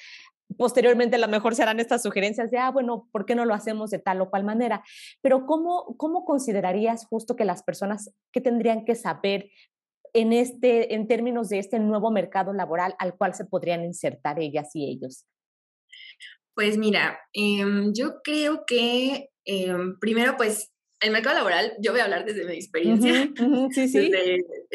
posteriormente 0.58 1.16
a 1.16 1.20
lo 1.20 1.28
mejor 1.28 1.56
serán 1.56 1.80
estas 1.80 2.04
sugerencias 2.04 2.52
de, 2.52 2.58
ah, 2.58 2.72
bueno, 2.72 3.08
¿por 3.12 3.26
qué 3.26 3.36
no 3.36 3.46
lo 3.46 3.54
hacemos 3.54 3.92
de 3.92 4.00
tal 4.00 4.22
o 4.22 4.30
cual 4.30 4.44
manera? 4.44 4.84
Pero 5.22 5.46
¿cómo, 5.46 5.96
cómo 5.98 6.26
considerarías 6.26 7.06
justo 7.06 7.36
que 7.36 7.46
las 7.46 7.64
personas 7.64 8.12
que 8.32 8.42
tendrían 8.42 8.86
que 8.86 8.96
saber 8.96 9.52
en, 10.14 10.34
este, 10.34 10.96
en 10.96 11.08
términos 11.08 11.50
de 11.50 11.60
este 11.60 11.80
nuevo 11.80 12.12
mercado 12.12 12.54
laboral 12.54 12.96
al 13.00 13.16
cual 13.16 13.36
se 13.36 13.46
podrían 13.46 13.84
insertar 13.84 14.40
ellas 14.40 14.70
y 14.74 14.90
ellos? 14.90 15.26
Pues 16.56 16.78
mira, 16.78 17.20
em, 17.34 17.94
yo 17.94 18.22
creo 18.24 18.64
que 18.66 19.30
em, 19.46 19.98
primero 20.00 20.36
pues 20.36 20.72
el 21.02 21.12
mercado 21.12 21.36
laboral, 21.36 21.74
yo 21.80 21.92
voy 21.92 22.02
a 22.02 22.06
hablar 22.06 22.26
desde 22.26 22.46
mi 22.46 22.56
experiencia. 22.56 23.30
sí, 23.72 23.88
sí. 23.88 24.12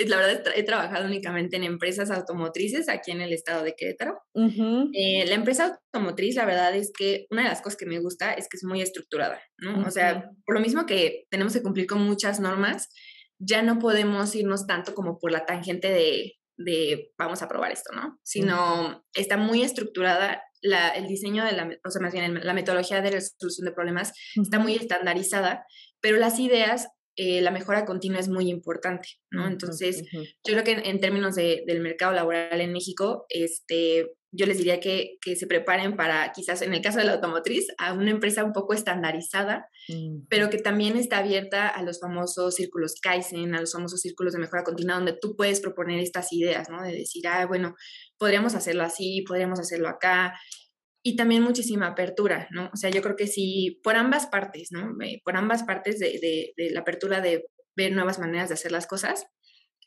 la 0.07 0.17
verdad, 0.17 0.53
he 0.55 0.63
trabajado 0.63 1.07
únicamente 1.07 1.57
en 1.57 1.65
empresas 1.65 2.11
automotrices 2.11 2.89
aquí 2.89 3.11
en 3.11 3.21
el 3.21 3.33
estado 3.33 3.63
de 3.63 3.75
Querétaro. 3.75 4.19
Eh, 4.35 5.25
la 5.27 5.35
empresa 5.35 5.79
automotriz, 5.93 6.37
la 6.37 6.47
verdad 6.47 6.75
es 6.75 6.93
que 6.97 7.27
una 7.31 7.43
de 7.43 7.49
las 7.49 7.61
cosas 7.61 7.77
que 7.77 7.87
me 7.87 7.99
gusta 7.99 8.33
es 8.33 8.49
que 8.49 8.57
es 8.57 8.65
muy 8.65 8.81
estructurada, 8.81 9.41
¿no? 9.59 9.87
O 9.87 9.91
sea, 9.91 10.31
por 10.47 10.55
lo 10.55 10.61
mismo 10.61 10.87
que 10.87 11.27
tenemos 11.31 11.53
que 11.53 11.63
cumplir 11.63 11.87
con 11.87 12.01
muchas 12.01 12.41
normas, 12.41 12.89
ya 13.39 13.63
no 13.63 13.79
podemos 13.79 14.35
irnos 14.35 14.67
tanto 14.67 14.95
como 14.95 15.19
por 15.19 15.31
la 15.31 15.45
tangente 15.45 15.89
de, 15.89 16.35
de 16.57 17.13
vamos 17.19 17.43
a 17.43 17.49
probar 17.49 17.73
esto, 17.73 17.93
¿no? 17.95 18.19
Sino 18.23 19.05
está 19.13 19.37
muy 19.37 19.63
estructurada 19.63 20.43
la, 20.63 20.89
el 20.91 21.07
diseño 21.07 21.45
de 21.45 21.53
la, 21.53 21.69
o 21.85 21.91
sea, 21.91 22.01
más 22.01 22.13
bien 22.13 22.41
la 22.43 22.55
metodología 22.55 23.03
de 23.03 23.11
resolución 23.11 23.67
de 23.67 23.73
problemas 23.73 24.13
está 24.35 24.59
muy 24.59 24.75
estandarizada 24.75 25.67
pero 26.05 26.19
las 26.19 26.39
ideas, 26.39 26.89
eh, 27.17 27.41
la 27.41 27.51
mejora 27.51 27.87
continua 27.87 28.21
es 28.21 28.29
muy 28.29 28.51
importante, 28.51 29.09
¿no? 29.31 29.49
Entonces, 29.49 30.05
yo 30.13 30.53
creo 30.53 30.65
que 30.65 30.73
en, 30.73 31.01
términos 31.01 31.35
de, 31.35 31.65
del 31.67 31.81
mercado 31.81 32.13
laboral 32.13 32.61
en 32.61 32.75
México, 32.75 33.25
este, 33.31 34.11
yo 34.31 34.45
les 34.45 34.59
diría 34.59 34.81
que, 34.81 35.17
que, 35.23 35.35
se 35.35 35.47
preparen 35.47 35.97
para, 35.97 36.31
quizás 36.33 36.61
en 36.61 36.75
el 36.75 36.83
caso 36.83 36.99
de 36.99 37.05
la 37.05 37.15
automotriz, 37.15 37.69
a 37.79 37.95
una 37.95 38.11
empresa 38.11 38.45
un 38.45 38.53
poco 38.53 38.75
estandarizada, 38.75 39.67
pero 40.29 40.51
que 40.51 40.59
también 40.59 40.99
está 40.99 41.19
abierta 41.19 41.69
a 41.69 41.83
los 41.83 42.01
famosos 42.01 42.55
círculos 42.55 42.97
Kaizen, 43.01 43.55
a 43.55 43.61
los 43.63 43.73
famosos 43.73 44.03
círculos 44.03 44.35
de 44.35 44.41
mejora 44.41 44.63
continua, 44.63 44.97
donde 44.97 45.17
tú 45.19 45.37
puedes 45.37 45.61
proponer 45.61 46.01
estas 46.01 46.35
ideas, 46.35 46.69
¿no? 46.69 46.83
De 46.83 46.93
decir, 46.93 47.27
ah, 47.29 47.47
bueno, 47.47 47.77
podríamos 48.19 48.55
hacerlo 48.55 48.83
así, 48.83 49.25
podríamos 49.27 49.59
hacerlo 49.59 49.89
acá. 49.89 50.35
Y 51.05 51.17
también 51.17 51.43
muchísima 51.43 51.89
apertura, 51.89 52.49
¿no? 52.51 52.71
O 52.73 52.77
sea, 52.77 52.91
yo 52.91 53.03
creo 53.03 53.15
que 53.15 53.27
sí, 53.27 53.81
por 53.83 53.95
ambas 53.95 54.27
partes, 54.27 54.69
¿no? 54.73 54.97
Por 55.23 55.37
ambas 55.37 55.63
partes 55.63 55.99
de, 55.99 56.19
de, 56.21 56.55
de 56.57 56.71
la 56.71 56.81
apertura 56.81 57.21
de 57.21 57.45
ver 57.77 57.93
nuevas 57.93 58.19
maneras 58.19 58.49
de 58.49 58.55
hacer 58.55 58.73
las 58.73 58.87
cosas, 58.87 59.27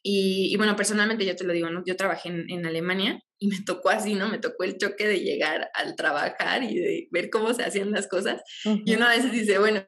y, 0.09 0.55
bueno, 0.55 0.75
personalmente 0.77 1.25
yo 1.25 1.36
te 1.36 1.43
lo 1.43 1.51
digo, 1.51 1.69
¿no? 1.69 1.83
Yo 1.86 1.97
trabajé 1.97 2.29
en, 2.29 2.65
Alemania 2.65 3.19
y 3.39 3.47
me 3.47 3.62
tocó 3.65 3.89
así, 3.89 4.15
¿no? 4.15 4.29
Me 4.29 4.39
tocó 4.39 4.63
el 4.63 4.77
choque 4.77 5.05
de 5.05 5.19
llegar 5.19 5.69
al 5.74 5.95
trabajar 5.97 6.63
y 6.63 6.79
de 6.79 7.07
ver 7.12 7.29
cómo 7.29 7.53
se 7.53 7.63
hacían 7.63 7.91
las 7.91 8.07
cosas. 8.07 8.41
Y 8.63 8.95
uno 8.95 9.05
a 9.05 9.09
veces 9.09 9.33
dice, 9.33 9.59
bueno, 9.59 9.86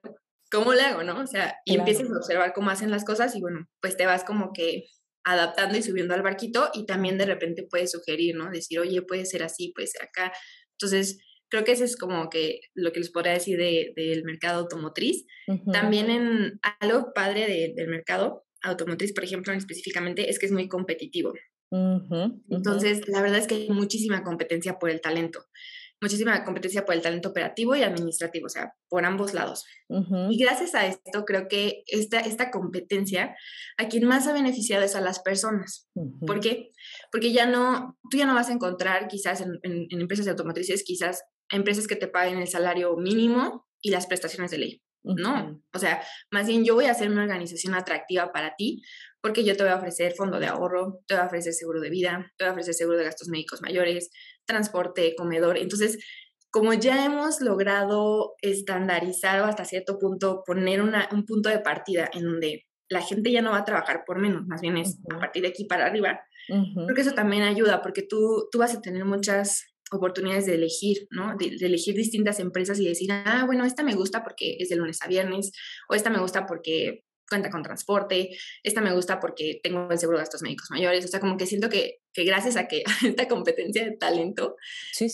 ¿cómo 0.51 0.73
le 0.73 0.81
hago, 0.81 1.03
no? 1.03 1.21
O 1.21 1.27
sea, 1.27 1.55
y 1.63 1.75
empiezas 1.75 2.09
a 2.09 2.17
observar 2.17 2.51
cómo 2.53 2.69
hacen 2.69 2.91
las 2.91 3.05
cosas 3.05 3.33
y 3.35 3.39
bueno, 3.39 3.65
pues 3.81 3.95
te 3.95 4.05
vas 4.05 4.25
como 4.25 4.51
que 4.53 4.87
adaptando 5.23 5.77
y 5.77 5.83
subiendo 5.83 6.13
al 6.13 6.21
barquito 6.21 6.69
y 6.73 6.85
también 6.85 7.17
de 7.17 7.25
repente 7.25 7.67
puedes 7.69 7.91
sugerir, 7.91 8.35
¿no? 8.35 8.49
Decir, 8.49 8.79
oye, 8.79 9.01
puede 9.01 9.25
ser 9.25 9.43
así, 9.43 9.71
puede 9.73 9.87
ser 9.87 10.03
acá. 10.03 10.33
Entonces, 10.79 11.19
creo 11.49 11.63
que 11.63 11.73
eso 11.73 11.83
es 11.83 11.97
como 11.97 12.29
que 12.29 12.61
lo 12.73 12.91
que 12.91 12.99
les 12.99 13.11
podría 13.11 13.33
decir 13.33 13.57
del 13.57 14.23
mercado 14.23 14.61
automotriz. 14.61 15.25
También 15.71 16.09
en 16.09 16.59
algo 16.79 17.11
padre 17.13 17.73
del 17.75 17.87
mercado 17.87 18.45
automotriz, 18.61 19.13
por 19.13 19.23
ejemplo, 19.23 19.53
específicamente, 19.53 20.29
es 20.29 20.39
que 20.39 20.45
es 20.45 20.51
muy 20.51 20.67
competitivo. 20.67 21.33
Entonces, 21.71 23.07
la 23.07 23.21
verdad 23.21 23.39
es 23.39 23.47
que 23.47 23.55
hay 23.55 23.69
muchísima 23.69 24.23
competencia 24.23 24.79
por 24.79 24.89
el 24.89 25.01
talento, 25.01 25.45
muchísima 26.01 26.43
competencia 26.43 26.85
por 26.85 26.95
el 26.95 27.01
talento 27.01 27.29
operativo 27.29 27.75
y 27.75 27.83
administrativo, 27.83 28.45
o 28.45 28.49
sea, 28.49 28.73
por 28.87 29.05
ambos 29.05 29.33
lados. 29.33 29.65
Y 30.29 30.37
gracias 30.37 30.75
a 30.75 30.87
esto, 30.87 31.25
creo 31.25 31.47
que 31.47 31.83
esta, 31.87 32.19
esta 32.19 32.51
competencia, 32.51 33.35
a 33.77 33.87
quien 33.87 34.05
más 34.05 34.27
ha 34.27 34.33
beneficiado 34.33 34.83
es 34.83 34.95
a 34.95 35.01
las 35.01 35.19
personas. 35.19 35.89
¿Por 36.25 36.39
qué? 36.39 36.71
Porque 37.11 37.31
ya 37.31 37.45
no, 37.45 37.97
tú 38.09 38.17
ya 38.17 38.25
no 38.25 38.35
vas 38.35 38.49
a 38.49 38.53
encontrar 38.53 39.07
quizás 39.07 39.41
en, 39.41 39.59
en, 39.63 39.87
en 39.89 40.01
empresas 40.01 40.25
de 40.25 40.31
automotrices, 40.31 40.83
quizás 40.83 41.23
empresas 41.51 41.87
que 41.87 41.95
te 41.95 42.07
paguen 42.07 42.37
el 42.39 42.47
salario 42.47 42.95
mínimo 42.97 43.67
y 43.81 43.91
las 43.91 44.07
prestaciones 44.07 44.51
de 44.51 44.57
ley. 44.59 44.81
No, 45.01 45.63
o 45.73 45.79
sea, 45.79 46.03
más 46.29 46.47
bien 46.47 46.65
yo 46.65 46.75
voy 46.75 46.85
a 46.85 46.91
hacer 46.91 47.09
una 47.09 47.23
organización 47.23 47.73
atractiva 47.73 48.33
para 48.33 48.55
ti 48.57 48.81
porque 49.21 49.45
yo 49.45 49.55
te 49.55 49.63
voy 49.63 49.71
a 49.71 49.77
ofrecer 49.77 50.13
fondo 50.13 50.39
de 50.39 50.47
ahorro, 50.47 50.99
te 51.07 51.15
voy 51.15 51.23
a 51.23 51.27
ofrecer 51.27 51.53
seguro 51.53 51.79
de 51.79 51.89
vida, 51.89 52.31
te 52.37 52.43
voy 52.43 52.49
a 52.49 52.51
ofrecer 52.51 52.73
seguro 52.73 52.97
de 52.97 53.05
gastos 53.05 53.29
médicos 53.29 53.61
mayores, 53.61 54.09
transporte, 54.45 55.15
comedor. 55.15 55.57
Entonces, 55.57 55.97
como 56.51 56.73
ya 56.73 57.05
hemos 57.05 57.41
logrado 57.41 58.33
estandarizar 58.41 59.41
o 59.41 59.45
hasta 59.45 59.65
cierto 59.65 59.99
punto 59.99 60.43
poner 60.45 60.81
una, 60.81 61.07
un 61.11 61.25
punto 61.25 61.49
de 61.49 61.59
partida 61.59 62.09
en 62.13 62.23
donde 62.23 62.65
la 62.89 63.01
gente 63.01 63.31
ya 63.31 63.41
no 63.41 63.51
va 63.51 63.59
a 63.59 63.65
trabajar 63.65 64.03
por 64.05 64.19
menos, 64.19 64.45
más 64.47 64.61
bien 64.61 64.77
es 64.77 64.99
a 65.13 65.19
partir 65.19 65.43
de 65.43 65.49
aquí 65.49 65.65
para 65.65 65.85
arriba, 65.85 66.21
creo 66.47 66.95
que 66.95 67.01
eso 67.01 67.13
también 67.13 67.43
ayuda 67.43 67.81
porque 67.81 68.01
tú, 68.01 68.47
tú 68.51 68.57
vas 68.57 68.73
a 68.73 68.81
tener 68.81 69.05
muchas 69.05 69.65
oportunidades 69.91 70.45
de 70.45 70.55
elegir, 70.55 71.07
¿no? 71.11 71.35
De, 71.37 71.47
elegir 71.61 71.95
distintas 71.95 72.39
empresas 72.39 72.79
y 72.79 72.87
decir, 72.87 73.11
ah, 73.11 73.43
bueno, 73.45 73.65
esta 73.65 73.83
me 73.83 73.95
gusta 73.95 74.23
porque 74.23 74.57
es 74.59 74.69
de 74.69 74.75
lunes 74.75 75.01
a 75.01 75.07
viernes, 75.07 75.51
o 75.89 75.95
esta 75.95 76.09
me 76.09 76.19
gusta 76.19 76.45
porque 76.45 77.03
cuenta 77.29 77.49
con 77.49 77.63
transporte, 77.63 78.31
esta 78.63 78.81
me 78.81 78.93
gusta 78.93 79.19
porque 79.19 79.59
tengo 79.63 79.87
el 79.89 79.97
seguro 79.97 80.17
de 80.17 80.23
gastos 80.23 80.41
médicos 80.41 80.67
mayores, 80.71 81.05
o 81.05 81.07
sea, 81.07 81.19
como 81.19 81.37
que 81.37 81.45
siento 81.45 81.69
que, 81.69 82.01
que 82.13 82.23
gracias 82.23 82.57
a 82.57 82.67
que 82.67 82.83
esta 83.05 83.27
competencia 83.27 83.85
de 83.85 83.95
talento 83.95 84.55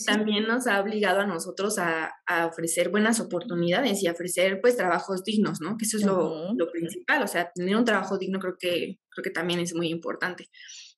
también 0.06 0.46
nos 0.46 0.66
ha 0.66 0.80
obligado 0.80 1.20
a 1.20 1.26
nosotros 1.26 1.78
a, 1.78 2.12
a, 2.26 2.46
ofrecer 2.46 2.88
buenas 2.88 3.20
oportunidades 3.20 4.02
y 4.02 4.08
a 4.08 4.12
ofrecer 4.12 4.60
pues 4.60 4.76
trabajos 4.76 5.22
dignos, 5.22 5.60
¿no? 5.60 5.76
Que 5.76 5.84
eso 5.84 5.98
es 5.98 6.04
lo, 6.04 6.54
lo, 6.54 6.70
principal, 6.70 7.22
o 7.22 7.28
sea, 7.28 7.52
tener 7.54 7.76
un 7.76 7.84
trabajo 7.84 8.18
digno 8.18 8.38
creo 8.38 8.56
que, 8.58 8.98
creo 9.10 9.22
que 9.22 9.30
también 9.30 9.60
es 9.60 9.74
muy 9.74 9.88
importante. 9.88 10.48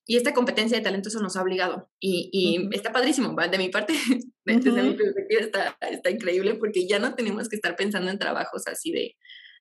Y 0.09 0.17
esta 0.17 0.33
competencia 0.33 0.75
de 0.75 0.83
talento 0.83 1.09
eso 1.09 1.21
nos 1.21 1.37
ha 1.37 1.43
obligado. 1.43 1.91
Y, 1.99 2.31
y 2.33 2.75
está 2.75 2.91
padrísimo, 2.91 3.35
de 3.35 3.57
mi 3.59 3.69
parte, 3.69 3.93
desde 4.43 4.81
mi 4.81 4.95
perspectiva 4.95 5.41
está, 5.41 5.77
está, 5.81 6.09
increíble 6.09 6.55
porque 6.55 6.87
ya 6.87 6.97
no 6.97 7.13
tenemos 7.13 7.47
que 7.47 7.55
estar 7.55 7.75
pensando 7.75 8.09
en 8.09 8.17
trabajos 8.17 8.63
así 8.65 8.91
de 8.91 9.15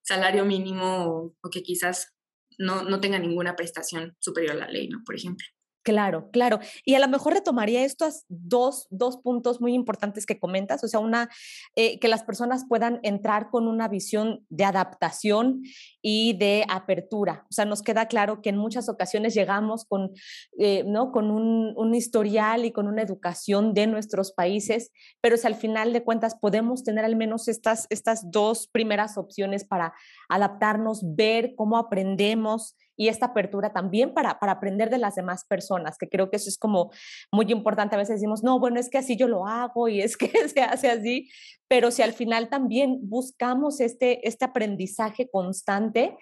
salario 0.09 0.45
mínimo 0.45 1.35
o, 1.43 1.51
que 1.51 1.63
quizás 1.63 2.15
no, 2.59 2.83
no 2.83 3.01
tenga 3.01 3.19
ninguna 3.19 3.55
prestación 3.55 4.17
superior 4.19 4.53
a 4.53 4.61
la 4.61 4.69
ley, 4.69 4.89
¿no? 4.89 5.03
Por 5.05 5.15
ejemplo. 5.15 5.47
Claro, 5.89 6.29
claro. 6.33 6.59
Y 6.85 6.97
a 6.97 6.99
lo 6.99 7.09
mejor 7.09 7.33
retomaría 7.33 7.83
estos 7.83 8.25
dos, 8.29 8.89
dos 8.91 9.17
puntos 9.17 9.61
muy 9.61 9.73
importantes 9.73 10.27
que 10.27 10.39
comentas, 10.39 10.85
o 10.85 10.89
sea, 10.89 11.01
una, 11.01 11.31
eh, 11.77 11.99
que 11.99 12.09
las 12.09 12.25
personas 12.25 12.67
puedan 12.69 13.01
entrar 13.03 13.49
con 13.49 13.67
una 13.69 13.89
visión 13.89 14.45
de 14.51 14.65
adaptación 14.65 15.63
y 16.11 16.33
de 16.33 16.65
apertura. 16.71 17.45
O 17.51 17.53
sea, 17.53 17.67
nos 17.67 17.83
queda 17.83 18.07
claro 18.07 18.41
que 18.41 18.49
en 18.49 18.57
muchas 18.57 18.89
ocasiones 18.89 19.35
llegamos 19.35 19.85
con, 19.85 20.13
eh, 20.59 20.83
¿no? 20.87 21.13
con 21.13 21.31
un, 21.31 21.75
un, 21.77 21.95
historial 21.95 22.65
y 22.65 22.73
con 22.73 22.89
una 22.89 23.03
educación 23.03 23.75
de 23.75 23.87
nuestros 23.87 24.33
países, 24.33 24.91
pero 25.21 25.37
si 25.37 25.47
al 25.47 25.55
final 25.55 25.93
de 25.93 26.03
cuentas 26.03 26.35
podemos 26.35 26.83
tener 26.83 27.05
al 27.05 27.15
menos 27.15 27.47
estas, 27.47 27.87
estas 27.91 28.31
dos 28.31 28.69
primeras 28.69 29.19
opciones 29.19 29.67
para 29.67 29.93
adaptarnos, 30.31 31.03
ver 31.15 31.55
cómo 31.55 31.77
aprendemos 31.77 32.75
y 32.99 33.09
esta 33.09 33.27
apertura 33.27 33.73
también 33.73 34.13
para, 34.13 34.41
para 34.41 34.53
aprender 34.53 34.91
de 34.91 34.99
las 34.99 35.15
demás 35.15 35.45
personas, 35.45 35.97
que 35.99 36.09
creo 36.09 36.31
que 36.31 36.37
eso 36.37 36.49
es 36.49 36.59
como 36.59 36.91
muy 37.31 37.51
importante. 37.53 37.95
A 37.95 37.99
veces 37.99 38.17
decimos, 38.17 38.43
no, 38.43 38.59
bueno, 38.59 38.81
es 38.81 38.91
que 38.91 38.99
así 38.99 39.17
yo 39.17 39.29
lo 39.29 39.47
hago 39.47 39.89
y 39.89 40.01
es 40.01 40.17
que 40.17 40.29
se 40.49 40.63
hace 40.63 40.91
así, 40.91 41.29
pero 41.69 41.91
si 41.91 42.03
al 42.03 42.13
final 42.13 42.49
también 42.49 42.99
buscamos 43.03 43.81
este, 43.81 44.27
este 44.27 44.47
aprendizaje 44.47 45.29
constante, 45.31 46.17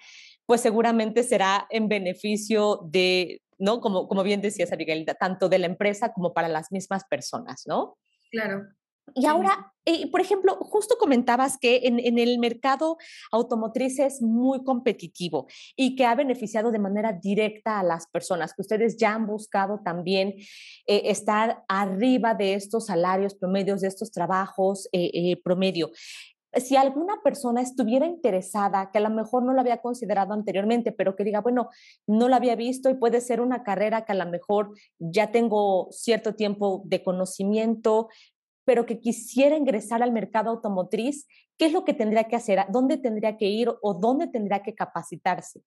pues 0.45 0.61
seguramente 0.61 1.23
será 1.23 1.65
en 1.69 1.87
beneficio 1.87 2.81
de, 2.89 3.41
¿no? 3.57 3.79
Como, 3.79 4.07
como 4.07 4.23
bien 4.23 4.41
decías, 4.41 4.71
Abigail, 4.71 5.05
tanto 5.19 5.49
de 5.49 5.59
la 5.59 5.67
empresa 5.67 6.13
como 6.13 6.33
para 6.33 6.47
las 6.47 6.71
mismas 6.71 7.03
personas, 7.09 7.63
¿no? 7.65 7.97
Claro. 8.31 8.67
Y 9.15 9.25
ahora, 9.25 9.73
eh, 9.85 10.09
por 10.11 10.21
ejemplo, 10.21 10.55
justo 10.61 10.95
comentabas 10.99 11.57
que 11.57 11.81
en, 11.83 12.19
el 12.19 12.39
mercado 12.39 12.97
automotriz 13.31 13.99
es 13.99 14.21
muy 14.21 14.63
competitivo 14.63 15.47
y 15.75 15.95
que 15.95 16.05
ha 16.05 16.15
beneficiado 16.15 16.71
de 16.71 16.79
manera 16.79 17.13
directa 17.13 17.79
a 17.79 17.83
las 17.83 18.07
personas, 18.07 18.53
que 18.53 18.61
ustedes 18.61 18.97
ya 18.97 19.13
han 19.13 19.25
buscado 19.25 19.79
también 19.83 20.35
eh, 20.87 21.03
estar 21.05 21.63
arriba 21.67 22.33
de 22.33 22.53
estos 22.55 22.87
salarios 22.87 23.35
promedios, 23.35 23.81
de 23.81 23.87
estos 23.87 24.11
trabajos 24.11 24.89
eh, 24.91 25.41
promedio. 25.43 25.91
Si 26.53 26.75
alguna 26.75 27.21
persona 27.23 27.61
estuviera 27.61 28.07
interesada, 28.07 28.89
que 28.91 28.97
a 28.97 29.01
lo 29.01 29.09
mejor 29.09 29.43
no 29.43 29.53
lo 29.53 29.61
había 29.61 29.77
considerado 29.77 30.33
anteriormente, 30.33 30.91
pero 30.91 31.15
que 31.15 31.23
diga, 31.23 31.41
bueno, 31.41 31.69
no 32.07 32.29
lo 32.29 32.35
había 32.35 32.55
visto 32.55 32.89
y 32.89 32.95
puede 32.95 33.21
ser 33.21 33.41
una 33.41 33.63
carrera 33.63 34.05
que 34.05 34.13
a 34.13 34.15
lo 34.15 34.25
mejor 34.25 34.71
ya 34.97 35.31
tengo 35.31 35.89
cierto 35.91 36.35
tiempo 36.35 36.81
de 36.85 37.03
conocimiento, 37.03 38.07
pero 38.67 38.85
que 38.85 38.99
quisiera 38.99 39.55
ingresar 39.55 40.03
al 40.03 40.11
mercado 40.11 40.49
automotriz, 40.49 41.25
¿qué 41.57 41.67
es 41.67 41.71
lo 41.71 41.85
que 41.85 41.93
tendría 41.93 42.25
que 42.25 42.35
hacer? 42.35 42.65
¿Dónde 42.67 42.97
tendría 42.97 43.37
que 43.37 43.45
ir 43.45 43.69
o 43.81 43.93
dónde 43.93 44.27
tendría 44.27 44.61
que 44.61 44.75
capacitarse? 44.75 45.61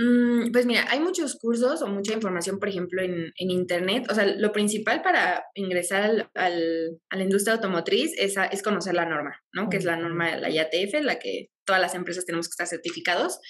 Mm, 0.00 0.50
pues 0.50 0.64
mira, 0.64 0.86
hay 0.88 0.98
muchos 0.98 1.36
cursos 1.36 1.82
o 1.82 1.86
mucha 1.86 2.14
información, 2.14 2.58
por 2.58 2.70
ejemplo, 2.70 3.02
en, 3.02 3.32
en 3.36 3.50
Internet. 3.50 4.06
O 4.10 4.14
sea, 4.14 4.24
lo 4.24 4.50
principal 4.50 5.02
para 5.02 5.44
ingresar 5.54 6.28
al, 6.34 7.00
a 7.10 7.16
la 7.16 7.22
industria 7.22 7.54
automotriz 7.56 8.14
es, 8.16 8.36
es, 8.50 8.62
conocer 8.62 8.94
la 8.94 9.04
norma, 9.04 9.38
¿no? 9.52 9.68
Que 9.68 9.76
es 9.76 9.84
la 9.84 9.96
norma 9.96 10.36
la 10.36 10.48
IATF, 10.48 11.02
la 11.02 11.18
que 11.18 11.48
todas 11.66 11.82
las 11.82 11.94
empresas 11.94 12.24
tenemos 12.24 12.48
que 12.48 12.52
estar 12.52 12.66
certificados. 12.66 13.40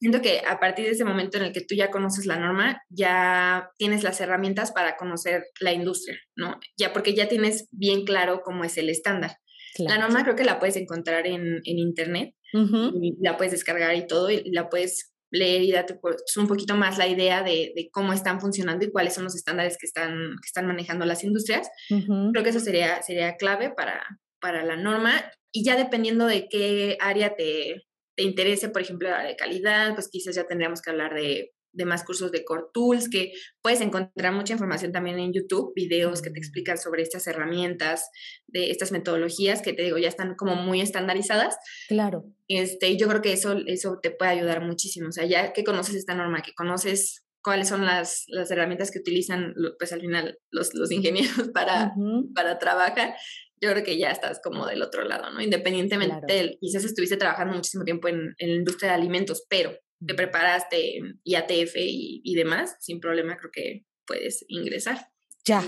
Siento 0.00 0.22
que 0.22 0.40
a 0.48 0.58
partir 0.58 0.86
de 0.86 0.92
ese 0.92 1.04
momento 1.04 1.36
en 1.36 1.44
el 1.44 1.52
que 1.52 1.60
tú 1.60 1.74
ya 1.74 1.90
conoces 1.90 2.24
la 2.24 2.38
norma, 2.38 2.80
ya 2.88 3.68
tienes 3.76 4.02
las 4.02 4.18
herramientas 4.22 4.72
para 4.72 4.96
conocer 4.96 5.44
la 5.60 5.74
industria, 5.74 6.18
¿no? 6.34 6.58
Ya 6.78 6.94
porque 6.94 7.14
ya 7.14 7.28
tienes 7.28 7.68
bien 7.72 8.06
claro 8.06 8.40
cómo 8.42 8.64
es 8.64 8.78
el 8.78 8.88
estándar. 8.88 9.36
La 9.76 9.98
norma 9.98 10.22
creo 10.22 10.36
que 10.36 10.44
la 10.44 10.60
puedes 10.60 10.76
encontrar 10.76 11.26
en, 11.26 11.60
en 11.64 11.78
internet, 11.78 12.32
y 12.52 13.16
la 13.20 13.36
puedes 13.36 13.52
descargar 13.52 13.94
y 13.96 14.06
todo, 14.06 14.30
y 14.30 14.50
la 14.52 14.68
puedes 14.68 15.13
leer 15.34 15.62
y 15.62 15.72
date 15.72 15.94
pues, 15.94 16.36
un 16.36 16.46
poquito 16.46 16.76
más 16.76 16.96
la 16.96 17.08
idea 17.08 17.42
de, 17.42 17.72
de, 17.74 17.90
cómo 17.90 18.12
están 18.12 18.40
funcionando 18.40 18.84
y 18.84 18.90
cuáles 18.90 19.14
son 19.14 19.24
los 19.24 19.34
estándares 19.34 19.76
que 19.78 19.86
están, 19.86 20.12
que 20.40 20.46
están 20.46 20.66
manejando 20.66 21.04
las 21.04 21.24
industrias. 21.24 21.68
Creo 21.88 22.44
que 22.44 22.50
eso 22.50 22.60
sería, 22.60 23.02
sería 23.02 23.36
clave 23.36 23.70
para, 23.70 24.02
para 24.40 24.64
la 24.64 24.76
norma 24.76 25.12
y 25.52 25.64
ya 25.64 25.76
dependiendo 25.76 26.26
de 26.26 26.48
qué 26.48 26.96
área 27.00 27.34
te, 27.34 27.84
te 28.16 28.22
interese, 28.22 28.68
por 28.68 28.82
ejemplo, 28.82 29.10
la 29.10 29.24
de 29.24 29.36
calidad, 29.36 29.94
pues 29.94 30.08
quizás 30.08 30.36
ya 30.36 30.46
tendríamos 30.46 30.80
que 30.80 30.90
hablar 30.90 31.14
de, 31.14 31.52
de, 31.74 31.84
más 31.84 32.04
cursos 32.04 32.32
de 32.32 32.44
Core 32.44 32.64
Tools, 32.72 33.08
que 33.08 33.32
puedes 33.62 33.80
encontrar 33.80 34.32
mucha 34.32 34.52
información 34.52 34.92
también 34.92 35.18
en 35.18 35.32
YouTube, 35.32 35.72
videos 35.74 36.22
que 36.22 36.30
te 36.30 36.38
explican 36.38 36.78
sobre 36.78 37.02
estas 37.02 37.26
herramientas, 37.26 38.08
de 38.46 38.70
estas 38.70 38.92
metodologías 38.92 39.62
que 39.62 39.72
te 39.72 39.82
digo, 39.82 39.98
ya 39.98 40.08
están 40.08 40.34
como 40.36 40.56
muy 40.56 40.80
estandarizadas. 40.80 41.56
Claro. 41.88 42.24
Este, 42.48 42.96
yo 42.96 43.08
creo 43.08 43.22
que 43.22 43.32
eso, 43.32 43.56
eso 43.66 43.98
te 44.02 44.10
puede 44.10 44.32
ayudar 44.32 44.62
muchísimo. 44.62 45.08
O 45.08 45.12
sea, 45.12 45.26
ya 45.26 45.52
que 45.52 45.64
conoces 45.64 45.94
esta 45.94 46.14
norma, 46.14 46.42
que 46.42 46.54
conoces 46.54 47.24
cuáles 47.44 47.68
son 47.68 47.84
las, 47.84 48.24
las, 48.28 48.50
herramientas 48.50 48.90
que 48.90 48.98
utilizan, 48.98 49.54
pues 49.78 49.92
al 49.92 50.00
final, 50.00 50.38
los, 50.50 50.74
los 50.74 50.90
ingenieros 50.90 51.50
para, 51.54 51.92
para 52.34 52.58
trabajar, 52.58 53.14
yo 53.60 53.70
creo 53.70 53.84
que 53.84 53.98
ya 53.98 54.10
estás 54.10 54.40
como 54.42 54.66
del 54.66 54.82
otro 54.82 55.04
lado, 55.04 55.30
¿no? 55.30 55.40
Independientemente, 55.40 56.26
de, 56.26 56.58
quizás 56.60 56.84
estuviste 56.84 57.16
trabajando 57.16 57.54
muchísimo 57.54 57.84
tiempo 57.84 58.08
en, 58.08 58.34
en, 58.38 58.48
la 58.50 58.56
industria 58.56 58.90
de 58.90 58.96
alimentos, 58.96 59.44
pero 59.48 59.76
te 60.04 60.14
preparaste 60.14 61.00
IATF 61.24 61.76
y, 61.76 62.20
y 62.24 62.34
demás, 62.34 62.76
sin 62.80 63.00
problema 63.00 63.36
creo 63.36 63.50
que 63.50 63.84
puedes 64.06 64.44
ingresar. 64.48 65.08
Ya. 65.44 65.62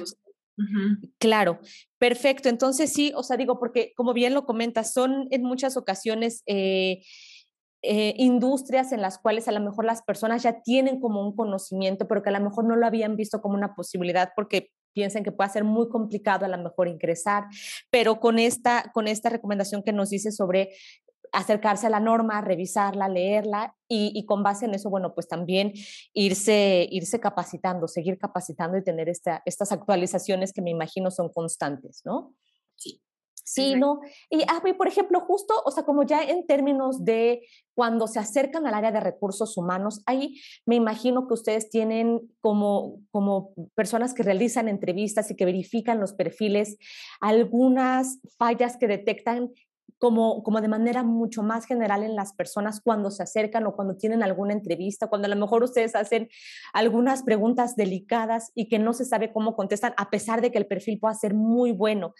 Claro, 1.18 1.61
perfecto. 1.99 2.49
Entonces 2.49 2.92
sí, 2.92 3.12
o 3.14 3.23
sea, 3.23 3.37
digo, 3.37 3.59
porque 3.59 3.92
como 3.95 4.14
bien 4.14 4.35
lo 4.35 4.47
comentas, 4.47 4.92
son 4.92 5.28
en 5.30 5.42
muchas 5.42 5.76
ocasiones 5.76 6.42
eh, 6.47 7.02
eh, 7.83 8.14
industrias 8.16 8.92
en 8.92 9.02
las 9.02 9.18
cuales 9.18 9.49
a 9.49 9.52
lo 9.52 9.61
mejor 9.61 9.85
las 9.85 10.02
personas 10.02 10.42
ya 10.42 10.62
tienen 10.62 10.99
como 10.99 11.21
un 11.21 11.37
conocimiento, 11.37 12.09
pero 12.09 12.23
que 12.23 12.30
a 12.30 12.38
lo 12.38 12.40
mejor 12.40 12.64
no 12.64 12.76
lo 12.76 12.87
habían 12.87 13.16
visto 13.16 13.42
como 13.42 13.54
una 13.54 13.75
posibilidad 13.75 14.30
porque 14.35 14.71
piensan 14.95 15.25
que 15.25 15.33
puede 15.33 15.50
ser 15.50 15.62
muy 15.62 15.90
complicado 15.90 16.47
a 16.47 16.49
lo 16.49 16.56
mejor 16.56 16.88
ingresar, 16.88 17.45
pero 17.90 18.18
con 18.18 18.38
esta, 18.38 18.90
con 18.95 19.09
esta 19.09 19.28
recomendación 19.28 19.83
que 19.83 19.92
nos 19.92 20.09
dice 20.09 20.33
sobre 20.33 20.71
acercarse 21.37 21.87
a 21.87 21.90
la 21.90 22.00
norma, 22.00 22.40
revisarla, 22.40 23.09
leerla 23.09 23.76
y, 23.88 24.25
con 24.25 24.43
base 24.43 24.64
en 24.64 24.75
eso, 24.75 24.88
bueno, 24.88 25.14
pues 25.14 25.28
también 25.28 25.75
irse, 26.14 26.88
irse 26.90 27.21
capacitando, 27.21 27.88
seguir 27.88 28.19
capacitando 28.19 28.78
y 28.78 28.83
tener 28.83 29.11
esta, 29.11 29.43
estas 29.45 29.71
actualizaciones 29.71 30.55
que 30.55 30.62
me 30.62 30.71
imagino 30.71 31.11
son 31.11 31.28
constantes, 31.28 32.00
¿no? 32.07 32.35
Sí. 32.76 33.02
Sí, 33.49 33.76
¿no? 33.76 34.00
Y 34.28 34.43
a 34.43 34.61
mí, 34.64 34.73
por 34.73 34.88
ejemplo, 34.88 35.21
justo, 35.21 35.55
o 35.64 35.71
sea, 35.71 35.85
como 35.85 36.02
ya 36.02 36.21
en 36.25 36.49
términos 36.49 37.05
de 37.05 37.43
cuando 37.75 38.09
se 38.09 38.19
acercan 38.19 38.66
al 38.66 38.75
área 38.75 38.90
de 38.90 38.99
recursos 38.99 39.57
humanos, 39.57 40.02
ahí 40.07 40.40
me 40.64 40.75
imagino 40.75 41.28
que 41.28 41.35
ustedes 41.35 41.71
tienen 41.71 42.23
como, 42.40 42.99
como 43.12 43.52
personas 43.76 44.14
que 44.14 44.25
realizan 44.25 44.66
entrevistas 44.66 45.31
y 45.31 45.37
que 45.37 45.45
verifican 45.45 46.00
los 46.00 46.12
perfiles, 46.12 46.76
algunas 47.21 48.19
fallas 48.37 48.78
que 48.78 48.88
detectan 48.88 49.52
como, 49.99 50.43
como 50.43 50.61
de 50.61 50.69
manera 50.69 51.03
mucho 51.03 51.43
más 51.43 51.67
general 51.67 52.03
en 52.03 52.17
las 52.17 52.33
personas 52.35 52.81
cuando 52.81 53.11
se 53.11 53.23
acercan 53.23 53.67
o 53.67 53.75
cuando 53.75 53.97
tienen 53.97 54.23
alguna 54.23 54.53
entrevista, 54.53 55.07
cuando 55.07 55.26
a 55.26 55.29
lo 55.29 55.37
mejor 55.37 55.62
ustedes 55.62 55.95
hacen 55.95 56.29
algunas 56.73 57.23
preguntas 57.23 57.76
delicadas 57.76 58.53
y 58.55 58.69
que 58.69 58.79
no 58.79 58.93
se 58.93 59.05
sabe 59.05 59.33
cómo 59.33 59.57
contestan, 59.57 59.95
a 59.97 60.11
pesar 60.11 60.41
de 60.41 60.50
que 60.50 60.59
el 60.59 60.67
perfil 60.67 60.99
pueda 60.99 61.15
ser 61.15 61.35
muy 61.35 61.73
bueno. 61.73 62.15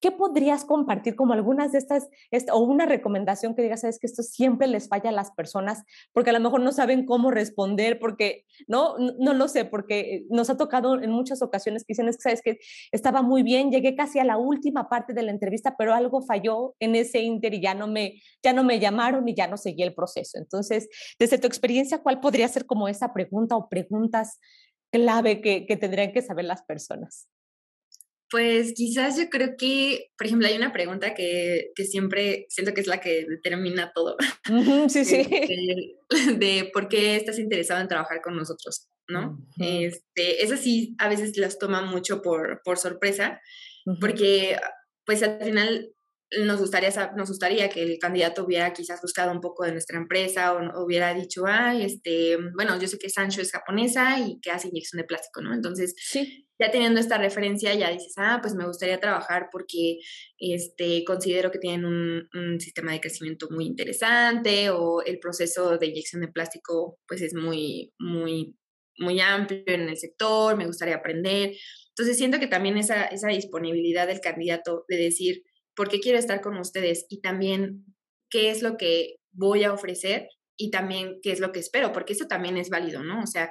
¿Qué 0.00 0.10
podrías 0.10 0.64
compartir 0.64 1.14
como 1.14 1.34
algunas 1.34 1.72
de 1.72 1.78
estas, 1.78 2.08
o 2.52 2.60
una 2.60 2.86
recomendación 2.86 3.54
que 3.54 3.62
digas, 3.62 3.82
sabes 3.82 3.98
que 3.98 4.06
esto 4.06 4.22
siempre 4.22 4.66
les 4.66 4.88
falla 4.88 5.10
a 5.10 5.12
las 5.12 5.30
personas 5.32 5.84
porque 6.12 6.30
a 6.30 6.32
lo 6.32 6.40
mejor 6.40 6.60
no 6.60 6.72
saben 6.72 7.04
cómo 7.04 7.30
responder, 7.30 7.98
porque 7.98 8.44
no, 8.66 8.96
no 8.98 9.34
lo 9.34 9.48
sé, 9.48 9.64
porque 9.64 10.24
nos 10.30 10.50
ha 10.50 10.56
tocado 10.56 11.00
en 11.00 11.10
muchas 11.10 11.42
ocasiones 11.42 11.84
que 11.84 11.92
dicen, 11.92 12.08
es 12.08 12.16
que 12.16 12.22
sabes 12.22 12.42
que 12.42 12.58
estaba 12.92 13.22
muy 13.22 13.42
bien, 13.42 13.70
llegué 13.70 13.94
casi 13.94 14.18
a 14.18 14.24
la 14.24 14.36
última 14.36 14.88
parte 14.88 15.12
de 15.12 15.22
la 15.22 15.30
entrevista, 15.30 15.76
pero 15.76 15.94
algo 15.94 16.22
falló 16.22 16.74
en 16.80 16.94
ese 16.94 17.19
Inter 17.20 17.54
y 17.54 17.60
ya 17.60 17.74
no 17.74 17.86
me, 17.86 18.22
ya 18.42 18.52
no 18.52 18.64
me 18.64 18.80
llamaron 18.80 19.28
y 19.28 19.34
ya 19.34 19.46
no 19.46 19.56
seguí 19.56 19.82
el 19.82 19.94
proceso. 19.94 20.38
Entonces, 20.38 20.88
desde 21.18 21.38
tu 21.38 21.46
experiencia, 21.46 21.98
¿cuál 21.98 22.20
podría 22.20 22.48
ser 22.48 22.66
como 22.66 22.88
esa 22.88 23.12
pregunta 23.12 23.56
o 23.56 23.68
preguntas 23.68 24.38
clave 24.92 25.40
que, 25.40 25.66
que 25.66 25.76
tendrían 25.76 26.12
que 26.12 26.22
saber 26.22 26.44
las 26.44 26.62
personas? 26.62 27.28
Pues 28.30 28.74
quizás 28.76 29.18
yo 29.18 29.28
creo 29.28 29.56
que, 29.58 30.10
por 30.16 30.28
ejemplo, 30.28 30.46
hay 30.46 30.56
una 30.56 30.72
pregunta 30.72 31.14
que, 31.14 31.72
que 31.74 31.84
siempre 31.84 32.46
siento 32.48 32.72
que 32.72 32.80
es 32.80 32.86
la 32.86 33.00
que 33.00 33.26
determina 33.28 33.90
todo. 33.92 34.16
sí, 34.88 35.04
sí. 35.04 35.24
De, 35.24 35.96
de, 36.38 36.70
por 36.72 36.88
qué 36.88 37.16
estás 37.16 37.40
interesado 37.40 37.80
en 37.80 37.88
trabajar 37.88 38.20
con 38.22 38.36
nosotros, 38.36 38.88
¿no? 39.08 39.44
este, 39.58 40.44
eso 40.44 40.56
sí, 40.56 40.94
a 40.98 41.08
veces 41.08 41.36
las 41.38 41.58
toma 41.58 41.82
mucho 41.82 42.22
por, 42.22 42.62
por 42.64 42.78
sorpresa, 42.78 43.40
porque 44.00 44.56
pues 45.04 45.24
al 45.24 45.42
final 45.42 45.92
nos 46.38 46.60
gustaría, 46.60 46.90
nos 47.16 47.28
gustaría 47.28 47.68
que 47.68 47.82
el 47.82 47.98
candidato 47.98 48.44
hubiera 48.44 48.72
quizás 48.72 49.02
buscado 49.02 49.32
un 49.32 49.40
poco 49.40 49.64
de 49.64 49.72
nuestra 49.72 49.98
empresa 49.98 50.54
o, 50.54 50.84
hubiera 50.84 51.12
dicho, 51.12 51.44
ay, 51.46 51.82
este, 51.82 52.36
bueno, 52.54 52.78
yo 52.80 52.86
sé 52.86 52.98
que 52.98 53.10
Sancho 53.10 53.40
es 53.40 53.50
japonesa 53.50 54.18
y 54.20 54.40
que 54.40 54.50
hace 54.50 54.68
inyección 54.68 55.00
de 55.00 55.06
plástico, 55.06 55.40
¿no? 55.40 55.52
Entonces, 55.52 55.94
sí. 55.98 56.46
ya 56.58 56.70
teniendo 56.70 57.00
esta 57.00 57.18
referencia, 57.18 57.74
ya 57.74 57.90
dices, 57.90 58.14
ah, 58.16 58.38
pues 58.40 58.54
me 58.54 58.66
gustaría 58.66 59.00
trabajar 59.00 59.48
porque 59.50 59.98
este, 60.38 61.02
considero 61.04 61.50
que 61.50 61.58
tienen 61.58 61.84
un, 61.84 62.28
un 62.32 62.60
sistema 62.60 62.92
de 62.92 63.00
crecimiento 63.00 63.48
muy 63.50 63.66
interesante 63.66 64.70
o 64.70 65.02
el 65.02 65.18
proceso 65.18 65.78
de 65.78 65.86
inyección 65.88 66.22
de 66.22 66.28
plástico, 66.28 67.00
pues 67.08 67.22
es 67.22 67.34
muy, 67.34 67.92
muy, 67.98 68.56
muy 68.98 69.20
amplio 69.20 69.64
en 69.66 69.88
el 69.88 69.96
sector, 69.96 70.56
me 70.56 70.66
gustaría 70.66 70.96
aprender. 70.96 71.56
Entonces, 71.88 72.16
siento 72.16 72.38
que 72.38 72.46
también 72.46 72.78
esa, 72.78 73.04
esa 73.06 73.28
disponibilidad 73.28 74.06
del 74.06 74.20
candidato 74.20 74.84
de 74.88 74.96
decir, 74.96 75.42
por 75.74 75.88
qué 75.88 76.00
quiero 76.00 76.18
estar 76.18 76.40
con 76.40 76.56
ustedes 76.58 77.06
y 77.08 77.20
también 77.20 77.84
qué 78.30 78.50
es 78.50 78.62
lo 78.62 78.76
que 78.76 79.16
voy 79.32 79.64
a 79.64 79.72
ofrecer 79.72 80.28
y 80.56 80.70
también 80.70 81.20
qué 81.22 81.32
es 81.32 81.40
lo 81.40 81.52
que 81.52 81.60
espero, 81.60 81.92
porque 81.92 82.12
eso 82.12 82.26
también 82.26 82.56
es 82.56 82.68
válido, 82.68 83.02
¿no? 83.02 83.22
O 83.22 83.26
sea, 83.26 83.50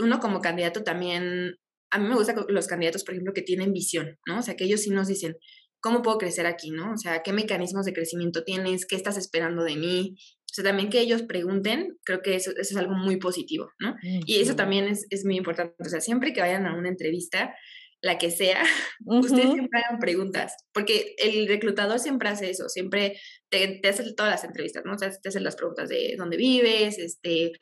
uno 0.00 0.20
como 0.20 0.40
candidato 0.40 0.82
también, 0.82 1.56
a 1.90 1.98
mí 1.98 2.08
me 2.08 2.14
gustan 2.14 2.44
los 2.48 2.66
candidatos, 2.66 3.04
por 3.04 3.14
ejemplo, 3.14 3.32
que 3.32 3.42
tienen 3.42 3.72
visión, 3.72 4.18
¿no? 4.26 4.38
O 4.38 4.42
sea, 4.42 4.54
que 4.54 4.64
ellos 4.64 4.82
sí 4.82 4.90
nos 4.90 5.08
dicen, 5.08 5.36
¿cómo 5.80 6.02
puedo 6.02 6.18
crecer 6.18 6.46
aquí, 6.46 6.70
no? 6.70 6.92
O 6.92 6.96
sea, 6.96 7.22
¿qué 7.22 7.32
mecanismos 7.32 7.86
de 7.86 7.92
crecimiento 7.92 8.44
tienes? 8.44 8.86
¿Qué 8.86 8.96
estás 8.96 9.16
esperando 9.16 9.64
de 9.64 9.76
mí? 9.76 10.14
O 10.18 10.52
sea, 10.52 10.64
también 10.64 10.90
que 10.90 11.00
ellos 11.00 11.22
pregunten, 11.22 11.96
creo 12.04 12.20
que 12.22 12.34
eso, 12.34 12.52
es 12.56 12.76
algo 12.76 12.94
muy 12.94 13.16
positivo, 13.16 13.70
¿no? 13.78 13.94
Y 14.02 14.40
eso 14.40 14.56
también 14.56 14.88
es, 14.88 15.06
es 15.10 15.24
muy 15.24 15.36
importante. 15.36 15.74
O 15.78 15.88
sea, 15.88 16.00
siempre 16.00 16.32
que 16.32 16.40
vayan 16.40 16.66
a 16.66 16.76
una 16.76 16.88
entrevista, 16.88 17.54
la 18.02 18.18
que 18.18 18.30
sea, 18.30 18.62
ustedes 19.04 19.52
siempre 19.52 19.80
hagan 19.84 19.98
preguntas, 19.98 20.54
porque 20.72 21.14
el 21.18 21.46
reclutador 21.48 21.98
siempre 21.98 22.28
hace 22.28 22.50
eso, 22.50 22.68
siempre 22.68 23.18
te, 23.50 23.80
hace 23.88 24.14
todas 24.14 24.32
las 24.32 24.44
entrevistas, 24.44 24.84
¿no? 24.84 24.94
O 24.94 24.98
sea, 24.98 25.10
te 25.10 25.28
hace 25.28 25.40
las 25.40 25.56
preguntas 25.56 25.88
de 25.88 26.14
dónde 26.16 26.36
vives, 26.36 26.98
este, 26.98 27.52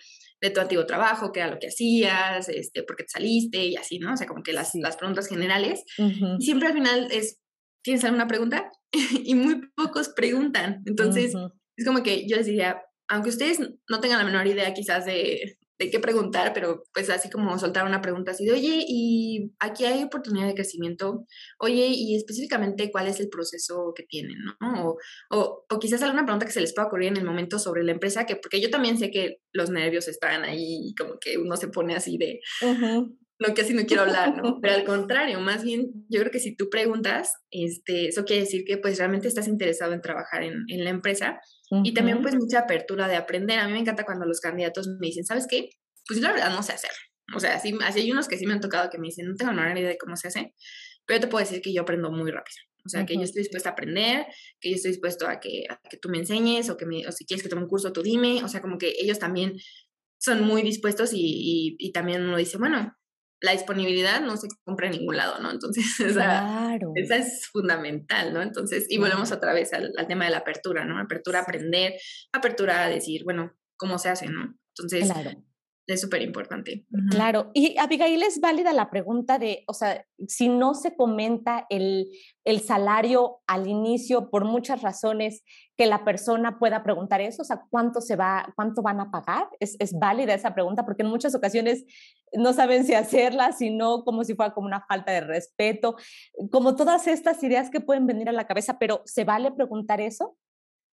de 0.40 0.50
tu 0.50 0.60
antiguo 0.60 0.86
trabajo, 0.86 1.32
qué 1.32 1.40
era 1.40 1.50
lo 1.50 1.58
que 1.58 1.68
hacías, 1.68 2.48
este, 2.48 2.84
por 2.84 2.96
qué 2.96 3.04
te 3.04 3.10
saliste 3.10 3.64
y 3.64 3.76
así, 3.76 3.98
¿no? 3.98 4.14
O 4.14 4.16
sea, 4.16 4.26
como 4.26 4.42
que 4.42 4.52
las, 4.52 4.70
las 4.74 4.96
preguntas 4.96 5.28
generales. 5.28 5.82
Y 5.96 6.44
siempre 6.44 6.68
al 6.68 6.74
final 6.74 7.08
es, 7.10 7.40
¿tienes 7.82 8.04
alguna 8.04 8.28
pregunta? 8.28 8.70
y 9.24 9.34
muy 9.34 9.60
pocos 9.74 10.10
preguntan. 10.10 10.82
Entonces, 10.86 11.34
es 11.76 11.84
como 11.84 12.02
que 12.04 12.28
yo 12.28 12.36
les 12.36 12.46
diría, 12.46 12.80
aunque 13.08 13.30
ustedes 13.30 13.58
no 13.88 14.00
tengan 14.00 14.18
la 14.18 14.24
menor 14.24 14.46
idea 14.46 14.72
quizás 14.74 15.04
de, 15.04 15.57
de 15.78 15.90
qué 15.90 16.00
preguntar, 16.00 16.52
pero 16.52 16.84
pues 16.92 17.08
así 17.08 17.30
como 17.30 17.58
soltar 17.58 17.86
una 17.86 18.00
pregunta 18.00 18.32
así 18.32 18.44
de, 18.44 18.52
oye, 18.52 18.84
y 18.86 19.52
aquí 19.60 19.84
hay 19.84 20.02
oportunidad 20.02 20.46
de 20.46 20.54
crecimiento, 20.54 21.26
oye, 21.58 21.86
y 21.88 22.16
específicamente 22.16 22.90
cuál 22.90 23.06
es 23.06 23.20
el 23.20 23.28
proceso 23.28 23.92
que 23.94 24.02
tienen, 24.02 24.38
¿no? 24.44 24.98
O, 25.30 25.64
o, 25.68 25.78
quizás 25.78 26.02
alguna 26.02 26.24
pregunta 26.24 26.46
que 26.46 26.52
se 26.52 26.60
les 26.60 26.74
pueda 26.74 26.88
ocurrir 26.88 27.08
en 27.08 27.18
el 27.18 27.24
momento 27.24 27.58
sobre 27.58 27.84
la 27.84 27.92
empresa, 27.92 28.26
que 28.26 28.36
porque 28.36 28.60
yo 28.60 28.70
también 28.70 28.98
sé 28.98 29.10
que 29.10 29.40
los 29.52 29.70
nervios 29.70 30.08
están 30.08 30.42
ahí 30.42 30.94
como 30.98 31.18
que 31.20 31.38
uno 31.38 31.56
se 31.56 31.68
pone 31.68 31.94
así 31.94 32.18
de, 32.18 32.40
no, 33.40 33.54
que 33.54 33.62
así 33.62 33.72
no 33.72 33.86
quiero 33.86 34.02
hablar, 34.02 34.36
¿no? 34.36 34.58
Pero 34.62 34.74
al 34.74 34.84
contrario, 34.84 35.40
más 35.40 35.62
bien, 35.62 35.90
yo 36.08 36.20
creo 36.20 36.32
que 36.32 36.40
si 36.40 36.56
tú 36.56 36.68
preguntas, 36.70 37.32
este, 37.50 38.08
eso 38.08 38.24
quiere 38.24 38.42
decir 38.42 38.64
que 38.64 38.78
pues 38.78 38.98
realmente 38.98 39.28
estás 39.28 39.46
interesado 39.46 39.92
en 39.92 40.00
trabajar 40.00 40.42
en, 40.42 40.64
en 40.68 40.84
la 40.84 40.90
empresa 40.90 41.40
y 41.84 41.92
también 41.92 42.22
pues 42.22 42.34
mucha 42.34 42.60
apertura 42.60 43.08
de 43.08 43.16
aprender. 43.16 43.58
A 43.58 43.66
mí 43.66 43.72
me 43.72 43.78
encanta 43.78 44.04
cuando 44.04 44.26
los 44.26 44.40
candidatos 44.40 44.88
me 45.00 45.08
dicen, 45.08 45.24
¿sabes 45.24 45.46
qué? 45.48 45.70
Pues 46.06 46.20
la 46.20 46.32
verdad 46.32 46.50
no 46.50 46.62
sé 46.62 46.72
hacer. 46.72 46.90
O 47.36 47.40
sea, 47.40 47.54
así, 47.54 47.76
así 47.84 48.00
hay 48.00 48.10
unos 48.10 48.26
que 48.26 48.38
sí 48.38 48.46
me 48.46 48.54
han 48.54 48.60
tocado 48.60 48.88
que 48.90 48.98
me 48.98 49.08
dicen, 49.08 49.26
no 49.26 49.34
tengo 49.34 49.52
la 49.52 49.62
menor 49.62 49.78
idea 49.78 49.90
de 49.90 49.98
cómo 49.98 50.16
se 50.16 50.28
hace, 50.28 50.54
pero 51.04 51.18
yo 51.18 51.20
te 51.20 51.28
puedo 51.28 51.44
decir 51.44 51.60
que 51.60 51.72
yo 51.72 51.82
aprendo 51.82 52.10
muy 52.10 52.30
rápido. 52.30 52.56
O 52.86 52.88
sea, 52.88 53.04
que 53.04 53.16
yo 53.16 53.22
estoy 53.22 53.42
dispuesta 53.42 53.68
a 53.68 53.72
aprender, 53.72 54.24
que 54.60 54.70
yo 54.70 54.76
estoy 54.76 54.92
dispuesto 54.92 55.28
a 55.28 55.40
que, 55.40 55.64
a 55.68 55.78
que 55.90 55.98
tú 55.98 56.08
me 56.08 56.18
enseñes 56.18 56.70
o 56.70 56.78
que 56.78 56.86
me, 56.86 57.06
o 57.06 57.12
si 57.12 57.26
quieres 57.26 57.42
que 57.42 57.50
tome 57.50 57.62
un 57.62 57.68
curso, 57.68 57.92
tú 57.92 58.02
dime. 58.02 58.42
O 58.42 58.48
sea, 58.48 58.62
como 58.62 58.78
que 58.78 58.94
ellos 58.98 59.18
también 59.18 59.58
son 60.18 60.42
muy 60.42 60.62
dispuestos 60.62 61.12
y, 61.12 61.20
y, 61.20 61.76
y 61.78 61.92
también 61.92 62.22
uno 62.22 62.38
dice, 62.38 62.56
bueno, 62.56 62.96
la 63.40 63.52
disponibilidad 63.52 64.20
no 64.20 64.36
se 64.36 64.48
compra 64.64 64.86
en 64.86 64.92
ningún 64.92 65.16
lado, 65.16 65.38
¿no? 65.40 65.50
Entonces, 65.50 65.84
esa, 66.00 66.78
esa 66.94 67.16
es 67.16 67.46
fundamental, 67.46 68.32
¿no? 68.32 68.42
Entonces, 68.42 68.86
y 68.88 68.98
volvemos 68.98 69.32
otra 69.32 69.52
vez 69.52 69.72
al, 69.72 69.92
tema 70.08 70.24
de 70.24 70.30
la 70.30 70.38
apertura, 70.38 70.84
¿no? 70.84 70.98
Apertura 70.98 71.40
a 71.40 71.42
aprender, 71.42 71.94
apertura 72.32 72.84
a 72.84 72.88
decir, 72.88 73.24
bueno, 73.24 73.52
¿cómo 73.76 73.98
se 73.98 74.08
hace, 74.08 74.26
no? 74.26 74.54
Entonces, 74.76 75.10
claro 75.12 75.44
es 75.88 76.02
súper 76.02 76.20
importante. 76.20 76.84
Claro, 77.10 77.50
y 77.54 77.78
Abigail 77.78 78.22
es 78.22 78.40
válida 78.40 78.74
la 78.74 78.90
pregunta 78.90 79.38
de, 79.38 79.64
o 79.66 79.72
sea, 79.72 80.04
si 80.26 80.48
no 80.48 80.74
se 80.74 80.94
comenta 80.94 81.66
el, 81.70 82.08
el, 82.44 82.60
salario 82.60 83.38
al 83.46 83.66
inicio 83.66 84.28
por 84.28 84.44
muchas 84.44 84.82
razones, 84.82 85.42
que 85.78 85.86
la 85.86 86.04
persona 86.04 86.58
pueda 86.58 86.82
preguntar 86.82 87.22
eso, 87.22 87.40
o 87.40 87.44
sea, 87.44 87.62
¿cuánto 87.70 88.02
se 88.02 88.16
va, 88.16 88.52
cuánto 88.54 88.82
van 88.82 89.00
a 89.00 89.10
pagar? 89.10 89.48
Es, 89.60 89.76
es 89.78 89.98
válida 89.98 90.34
esa 90.34 90.54
pregunta 90.54 90.84
porque 90.84 91.04
en 91.04 91.08
muchas 91.08 91.34
ocasiones 91.34 91.86
no 92.32 92.52
saben 92.52 92.84
si 92.84 92.94
hacerla, 92.94 93.52
sino 93.52 94.04
como 94.04 94.24
si 94.24 94.34
fuera 94.34 94.54
como 94.54 94.66
una 94.66 94.84
falta 94.86 95.12
de 95.12 95.20
respeto, 95.20 95.96
como 96.50 96.76
todas 96.76 97.06
estas 97.06 97.42
ideas 97.42 97.70
que 97.70 97.80
pueden 97.80 98.06
venir 98.06 98.28
a 98.28 98.32
la 98.32 98.46
cabeza, 98.46 98.78
pero 98.78 99.02
¿se 99.04 99.24
vale 99.24 99.52
preguntar 99.52 100.00
eso? 100.00 100.36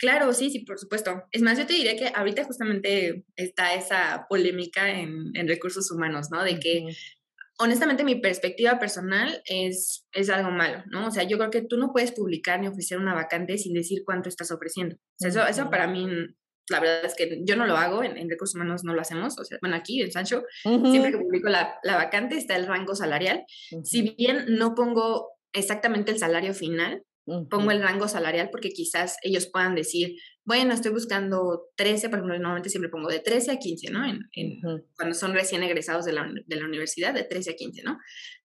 Claro, 0.01 0.33
sí, 0.33 0.49
sí, 0.49 0.61
por 0.61 0.79
supuesto. 0.79 1.25
Es 1.31 1.43
más, 1.43 1.59
yo 1.59 1.67
te 1.67 1.75
diría 1.75 1.95
que 1.95 2.11
ahorita 2.15 2.45
justamente 2.45 3.27
está 3.37 3.75
esa 3.75 4.25
polémica 4.31 4.99
en, 4.99 5.47
recursos 5.47 5.91
humanos, 5.91 6.29
¿no? 6.31 6.43
De 6.43 6.59
que 6.59 6.87
honestamente 7.59 8.03
mi 8.03 8.15
perspectiva 8.15 8.79
personal 8.79 9.43
es, 9.45 10.09
es 10.13 10.31
algo 10.31 10.51
malo, 10.51 10.83
¿no? 10.91 11.09
O 11.09 11.11
sea, 11.11 11.25
yo 11.25 11.37
creo 11.37 11.51
que 11.51 11.61
tú 11.61 11.77
no 11.77 11.93
puedes 11.93 12.13
publicar 12.13 12.59
ni 12.59 12.67
ofrecer 12.67 12.97
una 12.97 13.13
vacante 13.13 13.59
sin 13.59 13.75
decir 13.75 14.03
cuánto 14.07 14.31
estás 14.31 14.51
ofreciendo. 14.51 14.97
O 14.97 15.19
sea, 15.19 15.29
eso, 15.29 15.47
eso 15.47 15.71
para 15.71 15.87
mí, 15.87 16.07
la 16.71 16.81
verdad 16.81 17.05
es 17.05 17.15
que 17.15 17.41
yo 17.45 17.57
no 17.57 17.67
lo 17.67 17.77
hago, 17.77 18.03
en, 18.03 18.31
recursos 18.31 18.55
humanos 18.55 18.85
no 18.85 18.95
lo 18.95 19.01
hacemos, 19.01 19.39
o 19.39 19.45
sea, 19.45 19.59
bueno, 19.61 19.77
aquí 19.77 20.01
en 20.01 20.11
Sancho, 20.13 20.45
siempre 20.63 21.11
que 21.11 21.19
publico 21.19 21.49
la, 21.49 21.75
la, 21.83 21.97
vacante 21.97 22.37
está 22.37 22.57
el 22.57 22.67
rango 22.67 22.95
salarial. 22.95 23.45
Si 23.85 24.15
bien 24.17 24.45
no 24.49 24.75
pongo 24.75 25.29
exactamente 25.53 26.13
el 26.13 26.19
salario 26.19 26.55
final, 26.55 27.03
pongo 27.49 27.71
el 27.71 27.83
rango 27.83 28.09
salarial 28.09 28.51
porque 28.51 28.71
quizás 28.71 29.17
ellos 29.23 29.47
puedan 29.47 29.75
decir, 29.75 30.17
bueno, 30.45 30.73
estoy 30.73 30.93
buscando 30.93 31.67
13, 31.77 32.09
por 32.09 32.19
ejemplo, 32.19 32.35
normalmente 32.35 32.71
siempre 32.71 32.91
pongo 32.91 33.09
de 33.09 33.21
13 33.21 33.53
a 33.53 33.59
15, 33.59 33.91
¿no? 33.91 34.05
En, 34.33 34.61
Cuando 34.97 35.15
son 35.15 35.33
recién 35.33 35.63
egresados 35.63 36.05
de 36.05 36.13
la, 36.13 36.29
de 36.47 36.57
la, 36.57 36.65
universidad, 36.65 37.15
de 37.15 37.25
13 37.25 37.51
a 37.51 37.55
15, 37.55 37.83
¿no? 37.83 37.99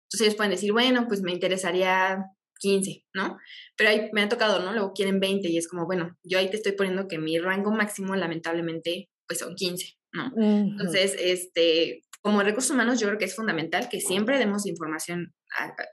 Entonces 0.05 0.21
ellos 0.21 0.35
pueden 0.35 0.51
decir, 0.51 0.73
bueno, 0.73 1.07
pues 1.09 1.23
me 1.23 1.33
interesaría 1.33 2.19
15, 2.64 3.05
¿no? 3.12 3.38
Pero 3.77 3.90
ahí 3.90 4.09
me 4.12 4.22
ha 4.22 4.29
tocado, 4.29 4.61
¿no? 4.64 4.72
Luego 4.72 4.92
quieren 4.94 5.20
20 5.20 5.48
y 5.48 5.59
es 5.59 5.68
como, 5.68 5.85
bueno, 5.85 6.16
yo 6.22 6.38
ahí 6.38 6.48
te 6.48 6.57
estoy 6.57 6.72
poniendo 6.72 7.09
que 7.09 7.18
mi 7.18 7.38
rango 7.38 7.70
máximo, 7.70 8.16
lamentablemente, 8.16 9.11
pues 9.27 9.40
son 9.40 9.55
15, 9.55 9.98
¿no? 10.12 10.33
Entonces, 10.37 11.14
este, 11.18 12.03
como 12.22 12.42
recursos 12.42 12.70
humanos, 12.70 12.98
yo 13.00 13.07
creo 13.09 13.18
que 13.18 13.27
es 13.27 13.37
fundamental 13.37 13.88
que 13.90 14.00
siempre 14.00 14.38
demos 14.38 14.66
información 14.66 15.35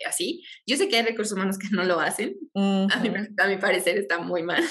así. 0.08 0.44
Yo 0.66 0.78
sé 0.78 0.90
que 0.90 0.98
hay 0.98 1.04
recursos 1.04 1.36
humanos 1.36 1.58
que 1.58 1.68
no 1.72 1.84
lo 1.84 2.00
hacen, 2.00 2.36
a, 2.56 3.00
mi, 3.02 3.10
a, 3.38 3.48
mi, 3.48 3.58
parecer 3.58 3.98
está 3.98 4.20
muy 4.20 4.44
mal, 4.44 4.64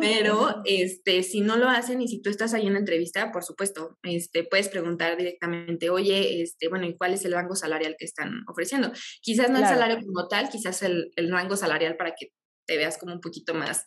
pero 0.00 0.62
este, 0.64 1.22
si 1.22 1.40
no 1.40 1.56
lo 1.56 1.68
hacen 1.68 2.00
y 2.02 2.08
si 2.08 2.20
tú 2.22 2.30
estás 2.30 2.54
ahí 2.54 2.66
en 2.66 2.74
la 2.74 2.78
entrevista, 2.78 3.32
por 3.32 3.44
supuesto, 3.44 3.98
este, 4.02 4.44
puedes 4.44 4.68
preguntar 4.68 5.16
directamente, 5.16 5.90
oye, 5.90 6.42
este, 6.42 6.68
bueno, 6.68 6.86
¿y 6.86 6.96
cuál 6.96 7.14
es 7.14 7.24
el 7.24 7.32
rango 7.32 7.54
salarial 7.54 7.96
que 7.98 8.04
están 8.04 8.42
ofreciendo? 8.48 8.92
Quizás 9.22 9.50
no 9.50 9.58
el 9.58 9.64
salario 9.64 9.98
como 10.04 10.28
tal, 10.28 10.48
quizás 10.48 10.82
el, 10.82 11.10
el 11.16 11.30
rango 11.30 11.56
salarial 11.56 11.96
para 11.96 12.14
que 12.18 12.32
te 12.70 12.76
veas 12.76 12.98
como 12.98 13.12
un 13.12 13.20
poquito 13.20 13.52
más 13.52 13.84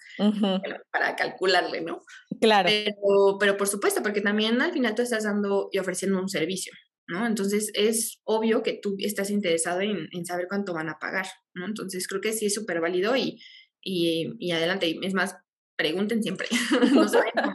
para 0.91 1.15
calcularle, 1.15 1.79
¿no? 1.81 2.01
Claro. 2.41 2.67
Pero, 2.69 3.37
pero 3.39 3.57
por 3.57 3.69
supuesto, 3.69 4.03
porque 4.03 4.19
también 4.19 4.61
al 4.61 4.73
final 4.73 4.93
tú 4.93 5.01
estás 5.01 5.23
dando 5.23 5.69
y 5.71 5.79
ofreciendo 5.79 6.19
un 6.19 6.27
servicio. 6.27 6.73
¿No? 7.07 7.25
Entonces 7.25 7.71
es 7.73 8.19
obvio 8.23 8.63
que 8.63 8.79
tú 8.81 8.95
estás 8.99 9.29
interesado 9.29 9.81
en, 9.81 10.25
saber 10.25 10.47
cuánto 10.47 10.73
van 10.73 10.89
a 10.89 10.99
pagar, 10.99 11.27
¿no? 11.53 11.65
Entonces 11.65 12.07
creo 12.07 12.21
que 12.21 12.33
sí 12.33 12.47
es 12.47 12.53
súper 12.53 12.81
válido 12.81 13.15
y, 13.15 13.39
y, 13.81 14.33
y, 14.39 14.51
adelante. 14.51 14.95
Es 15.01 15.13
más, 15.13 15.35
pregunten 15.83 16.23
siempre, 16.23 16.47
no 16.95 17.09
se 17.09 17.17
vayan. 17.17 17.53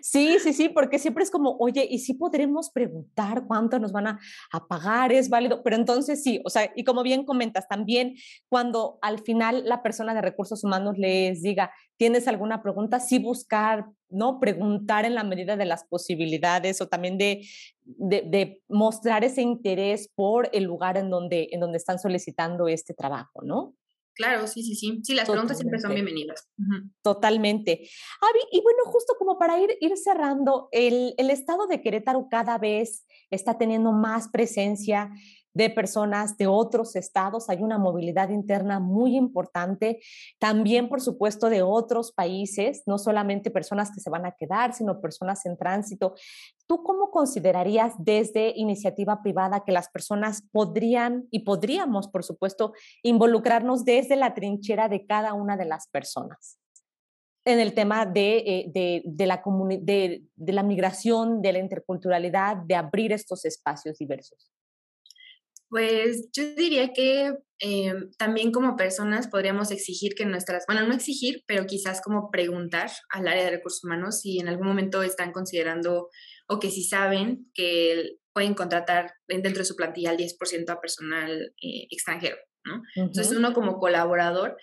Sí, 0.00 0.38
sí, 0.38 0.54
sí, 0.54 0.70
porque 0.70 0.98
siempre 0.98 1.22
es 1.22 1.30
como, 1.30 1.58
oye, 1.58 1.86
¿y 1.88 1.98
si 1.98 2.14
podremos 2.14 2.70
preguntar 2.70 3.44
cuánto 3.46 3.78
nos 3.78 3.92
van 3.92 4.06
a, 4.06 4.20
a, 4.52 4.66
pagar? 4.66 5.12
Es 5.12 5.28
válido, 5.28 5.62
pero 5.62 5.76
entonces 5.76 6.22
sí, 6.22 6.40
o 6.46 6.48
sea, 6.48 6.72
y 6.74 6.84
como 6.84 7.02
bien 7.02 7.26
comentas, 7.26 7.68
también 7.68 8.14
cuando 8.48 8.98
al 9.02 9.18
final 9.18 9.64
la 9.66 9.82
persona 9.82 10.14
de 10.14 10.22
recursos 10.22 10.64
humanos 10.64 10.96
les 10.96 11.42
diga, 11.42 11.70
¿tienes 11.98 12.26
alguna 12.26 12.62
pregunta? 12.62 13.00
Sí 13.00 13.18
buscar, 13.18 13.84
¿no? 14.08 14.40
Preguntar 14.40 15.04
en 15.04 15.14
la 15.14 15.22
medida 15.22 15.58
de 15.58 15.66
las 15.66 15.84
posibilidades 15.84 16.80
o 16.80 16.88
también 16.88 17.18
de, 17.18 17.46
de, 17.84 18.22
de 18.22 18.62
mostrar 18.66 19.24
ese 19.24 19.42
interés 19.42 20.08
por 20.14 20.48
el 20.54 20.64
lugar 20.64 20.96
en 20.96 21.10
donde, 21.10 21.48
en 21.52 21.60
donde 21.60 21.76
están 21.76 21.98
solicitando 21.98 22.66
este 22.66 22.94
trabajo, 22.94 23.42
¿no? 23.42 23.74
Claro, 24.14 24.46
sí, 24.46 24.62
sí, 24.62 24.74
sí. 24.74 25.00
Sí, 25.02 25.14
las 25.14 25.28
preguntas 25.28 25.58
siempre 25.58 25.80
son 25.80 25.94
bienvenidas. 25.94 26.48
Totalmente. 27.02 27.72
Avi, 28.20 28.40
y 28.52 28.60
bueno, 28.60 28.84
justo 28.84 29.14
como 29.18 29.38
para 29.38 29.60
ir, 29.60 29.70
ir 29.80 29.96
cerrando, 29.96 30.68
el, 30.72 31.14
el 31.16 31.30
estado 31.30 31.66
de 31.66 31.80
Querétaro 31.80 32.28
cada 32.30 32.58
vez 32.58 33.06
está 33.30 33.56
teniendo 33.56 33.92
más 33.92 34.28
presencia 34.28 35.10
de 35.54 35.70
personas 35.70 36.36
de 36.36 36.46
otros 36.46 36.96
estados, 36.96 37.48
hay 37.48 37.62
una 37.62 37.78
movilidad 37.78 38.30
interna 38.30 38.80
muy 38.80 39.16
importante, 39.16 40.00
también 40.38 40.88
por 40.88 41.00
supuesto 41.00 41.48
de 41.48 41.62
otros 41.62 42.12
países, 42.12 42.82
no 42.86 42.98
solamente 42.98 43.50
personas 43.50 43.90
que 43.94 44.00
se 44.00 44.10
van 44.10 44.26
a 44.26 44.32
quedar, 44.32 44.72
sino 44.74 45.00
personas 45.00 45.44
en 45.46 45.56
tránsito. 45.56 46.14
¿Tú 46.66 46.82
cómo 46.82 47.10
considerarías 47.10 47.94
desde 47.98 48.52
iniciativa 48.56 49.22
privada 49.22 49.64
que 49.64 49.72
las 49.72 49.88
personas 49.90 50.42
podrían 50.52 51.26
y 51.30 51.40
podríamos, 51.40 52.08
por 52.08 52.24
supuesto, 52.24 52.72
involucrarnos 53.02 53.84
desde 53.84 54.16
la 54.16 54.34
trinchera 54.34 54.88
de 54.88 55.06
cada 55.06 55.34
una 55.34 55.56
de 55.56 55.66
las 55.66 55.88
personas? 55.88 56.58
en 57.44 57.58
el 57.58 57.74
tema 57.74 58.06
de, 58.06 58.36
eh, 58.38 58.70
de, 58.72 59.02
de 59.04 59.26
la 59.26 59.42
de, 59.80 60.22
de 60.36 60.52
la 60.52 60.62
migración, 60.62 61.42
de 61.42 61.52
la 61.52 61.58
interculturalidad, 61.58 62.56
de 62.56 62.76
abrir 62.76 63.12
estos 63.12 63.44
espacios 63.44 63.98
diversos. 63.98 64.52
Pues 65.72 66.28
yo 66.34 66.54
diría 66.54 66.92
que 66.92 67.32
eh, 67.60 67.94
también 68.18 68.52
como 68.52 68.76
personas 68.76 69.26
podríamos 69.26 69.70
exigir 69.70 70.14
que 70.14 70.26
nuestras, 70.26 70.64
bueno, 70.66 70.86
no 70.86 70.92
exigir, 70.92 71.44
pero 71.46 71.64
quizás 71.64 72.02
como 72.02 72.30
preguntar 72.30 72.90
al 73.08 73.26
área 73.26 73.44
de 73.44 73.52
recursos 73.52 73.82
humanos 73.82 74.20
si 74.20 74.38
en 74.38 74.48
algún 74.48 74.66
momento 74.66 75.02
están 75.02 75.32
considerando 75.32 76.10
o 76.46 76.60
que 76.60 76.70
si 76.70 76.84
saben 76.84 77.50
que 77.54 78.18
pueden 78.34 78.52
contratar 78.52 79.14
dentro 79.26 79.60
de 79.60 79.64
su 79.64 79.74
plantilla 79.74 80.10
al 80.10 80.18
10% 80.18 80.68
a 80.68 80.78
personal 80.78 81.54
eh, 81.62 81.86
extranjero, 81.90 82.36
¿no? 82.66 82.82
Entonces 82.94 83.34
uno 83.34 83.54
como 83.54 83.78
colaborador 83.78 84.58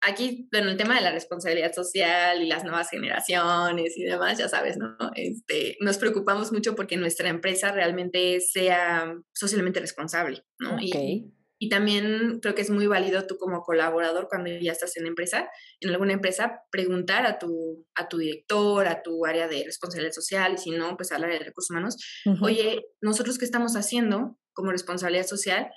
aquí, 0.00 0.48
bueno, 0.52 0.70
el 0.70 0.76
tema 0.76 0.94
de 0.94 1.00
la 1.00 1.12
responsabilidad 1.12 1.72
social 1.72 2.42
y 2.42 2.46
las 2.46 2.64
nuevas 2.64 2.90
generaciones 2.90 3.96
y 3.96 4.04
demás, 4.04 4.38
ya 4.38 4.48
sabes, 4.48 4.76
¿no? 4.76 4.96
Este, 5.14 5.76
nos 5.80 5.98
preocupamos 5.98 6.52
mucho 6.52 6.74
porque 6.74 6.96
nuestra 6.96 7.28
empresa 7.28 7.72
realmente 7.72 8.40
sea 8.40 9.14
socialmente 9.32 9.80
responsable, 9.80 10.44
¿no? 10.58 10.78
Y, 10.80 11.32
y, 11.58 11.68
también 11.68 12.38
creo 12.40 12.54
que 12.54 12.62
es 12.62 12.70
muy 12.70 12.86
válido 12.86 13.26
tú 13.26 13.36
como 13.36 13.62
colaborador 13.62 14.28
cuando 14.28 14.50
ya 14.50 14.72
estás 14.72 14.96
en 14.96 15.06
empresa, 15.06 15.50
en 15.80 15.90
alguna 15.90 16.12
empresa, 16.12 16.62
preguntar 16.70 17.26
a 17.26 17.38
tu, 17.38 17.84
a 17.96 18.08
tu 18.08 18.18
director, 18.18 18.86
a 18.86 19.02
tu 19.02 19.26
área 19.26 19.48
de 19.48 19.64
responsabilidad 19.64 20.12
social 20.12 20.54
y 20.54 20.58
si 20.58 20.70
no, 20.70 20.96
pues 20.96 21.10
al 21.10 21.24
área 21.24 21.38
de 21.38 21.44
recursos 21.46 21.70
humanos, 21.70 21.96
oye, 22.40 22.86
nosotros 23.00 23.38
qué 23.38 23.44
estamos 23.44 23.74
haciendo 23.74 24.38
como 24.52 24.70
responsabilidad 24.70 25.26
social 25.26 25.68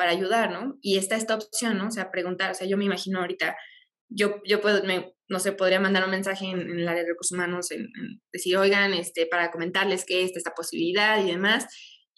para 0.00 0.12
ayudar, 0.12 0.50
¿no? 0.50 0.78
Y 0.80 0.96
está 0.96 1.14
esta 1.14 1.34
opción, 1.34 1.76
¿no? 1.76 1.88
O 1.88 1.90
sea, 1.90 2.10
preguntar, 2.10 2.52
o 2.52 2.54
sea, 2.54 2.66
yo 2.66 2.78
me 2.78 2.86
imagino 2.86 3.20
ahorita, 3.20 3.54
yo, 4.08 4.40
yo 4.46 4.62
puedo, 4.62 4.80
no 5.28 5.38
sé, 5.38 5.52
podría 5.52 5.78
mandar 5.78 6.04
un 6.04 6.10
mensaje 6.10 6.46
en, 6.46 6.58
el 6.58 6.88
área 6.88 7.02
de 7.02 7.10
recursos 7.10 7.36
humanos, 7.36 7.68
decir, 8.32 8.56
oigan, 8.56 8.94
este, 8.94 9.26
para 9.26 9.50
comentarles 9.50 10.06
que 10.06 10.24
esta, 10.24 10.38
esta 10.38 10.54
posibilidad 10.54 11.22
y 11.22 11.32
demás, 11.32 11.66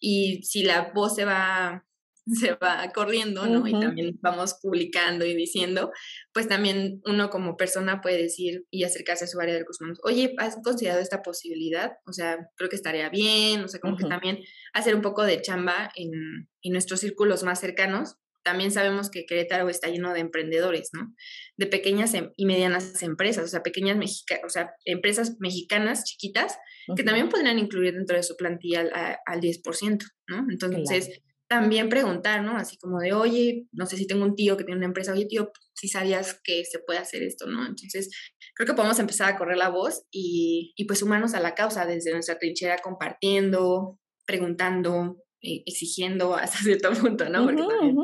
y 0.00 0.44
si 0.44 0.62
la 0.62 0.92
voz 0.94 1.16
se 1.16 1.24
va, 1.24 1.84
se 2.26 2.54
va 2.54 2.90
corriendo, 2.94 3.46
¿no? 3.46 3.66
Y 3.66 3.72
también 3.72 4.18
vamos 4.20 4.54
publicando 4.62 5.24
y 5.24 5.34
diciendo, 5.34 5.90
pues 6.32 6.48
también 6.48 7.00
uno 7.04 7.30
como 7.30 7.56
persona 7.56 8.00
puede 8.00 8.22
decir 8.22 8.64
y 8.70 8.84
acercarse 8.84 9.24
a 9.24 9.28
su 9.28 9.40
área 9.40 9.54
de 9.54 9.60
recursos 9.60 9.80
humanos, 9.80 10.00
oye, 10.04 10.34
¿has 10.38 10.56
considerado 10.62 11.00
esta 11.00 11.22
posibilidad? 11.22 11.92
O 12.06 12.12
sea, 12.12 12.38
creo 12.56 12.70
que 12.70 12.76
estaría 12.76 13.08
bien, 13.08 13.64
o 13.64 13.68
sea, 13.68 13.80
como 13.80 13.96
que 13.96 14.04
también 14.04 14.38
hacer 14.72 14.94
un 14.94 15.02
poco 15.02 15.24
de 15.24 15.40
chamba 15.40 15.90
en, 15.96 16.48
en 16.62 16.72
nuestros 16.72 17.00
círculos 17.00 17.42
más 17.42 17.60
cercanos. 17.60 18.16
También 18.44 18.72
sabemos 18.72 19.08
que 19.08 19.24
Querétaro 19.24 19.68
está 19.68 19.88
lleno 19.88 20.12
de 20.12 20.18
emprendedores, 20.20 20.90
¿no? 20.92 21.14
De 21.56 21.66
pequeñas 21.66 22.12
em, 22.14 22.30
y 22.36 22.44
medianas 22.44 23.00
empresas, 23.02 23.44
o 23.44 23.48
sea, 23.48 23.62
pequeñas 23.62 23.96
mexicanas, 23.96 24.44
o 24.44 24.48
sea, 24.48 24.72
empresas 24.84 25.36
mexicanas 25.38 26.04
chiquitas 26.04 26.58
que 26.96 27.04
también 27.04 27.28
podrían 27.28 27.60
incluir 27.60 27.94
dentro 27.94 28.16
de 28.16 28.24
su 28.24 28.36
plantilla 28.36 28.80
al, 28.80 29.18
al 29.24 29.40
10%, 29.40 30.04
¿no? 30.26 30.46
Entonces, 30.50 31.22
también 31.52 31.90
preguntar, 31.90 32.42
¿no? 32.42 32.56
Así 32.56 32.78
como 32.78 32.98
de, 32.98 33.12
oye, 33.12 33.66
no 33.72 33.84
sé 33.84 33.98
si 33.98 34.06
tengo 34.06 34.24
un 34.24 34.34
tío 34.34 34.56
que 34.56 34.64
tiene 34.64 34.78
una 34.78 34.86
empresa, 34.86 35.12
oye, 35.12 35.26
tío, 35.26 35.52
si 35.74 35.86
sabías 35.86 36.40
que 36.42 36.64
se 36.64 36.78
puede 36.78 36.98
hacer 36.98 37.22
esto, 37.22 37.46
¿no? 37.46 37.66
Entonces, 37.66 38.08
creo 38.54 38.66
que 38.66 38.72
podemos 38.72 38.98
empezar 38.98 39.30
a 39.30 39.36
correr 39.36 39.58
la 39.58 39.68
voz 39.68 40.06
y, 40.10 40.72
y 40.76 40.86
pues 40.86 41.00
sumarnos 41.00 41.34
a 41.34 41.40
la 41.40 41.54
causa 41.54 41.84
desde 41.84 42.10
nuestra 42.10 42.38
trinchera, 42.38 42.78
compartiendo, 42.78 44.00
preguntando, 44.24 45.22
eh, 45.42 45.62
exigiendo 45.66 46.34
hasta 46.34 46.56
cierto 46.64 46.90
punto, 46.94 47.28
¿no? 47.28 47.44
Porque 47.44 47.62
también, 47.62 47.96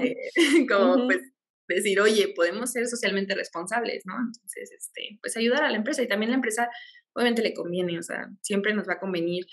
este, 0.00 0.66
como 0.72 1.08
pues 1.08 1.20
decir, 1.66 1.98
oye, 2.00 2.32
podemos 2.36 2.70
ser 2.70 2.86
socialmente 2.86 3.34
responsables, 3.34 4.04
¿no? 4.06 4.14
Entonces, 4.14 4.70
este, 4.70 5.18
pues 5.20 5.36
ayudar 5.36 5.64
a 5.64 5.70
la 5.70 5.78
empresa 5.78 6.00
y 6.00 6.06
también 6.06 6.30
la 6.30 6.36
empresa 6.36 6.68
obviamente 7.12 7.42
le 7.42 7.54
conviene, 7.54 7.98
o 7.98 8.02
sea, 8.02 8.30
siempre 8.40 8.72
nos 8.72 8.88
va 8.88 8.94
a 8.94 9.00
convenir 9.00 9.46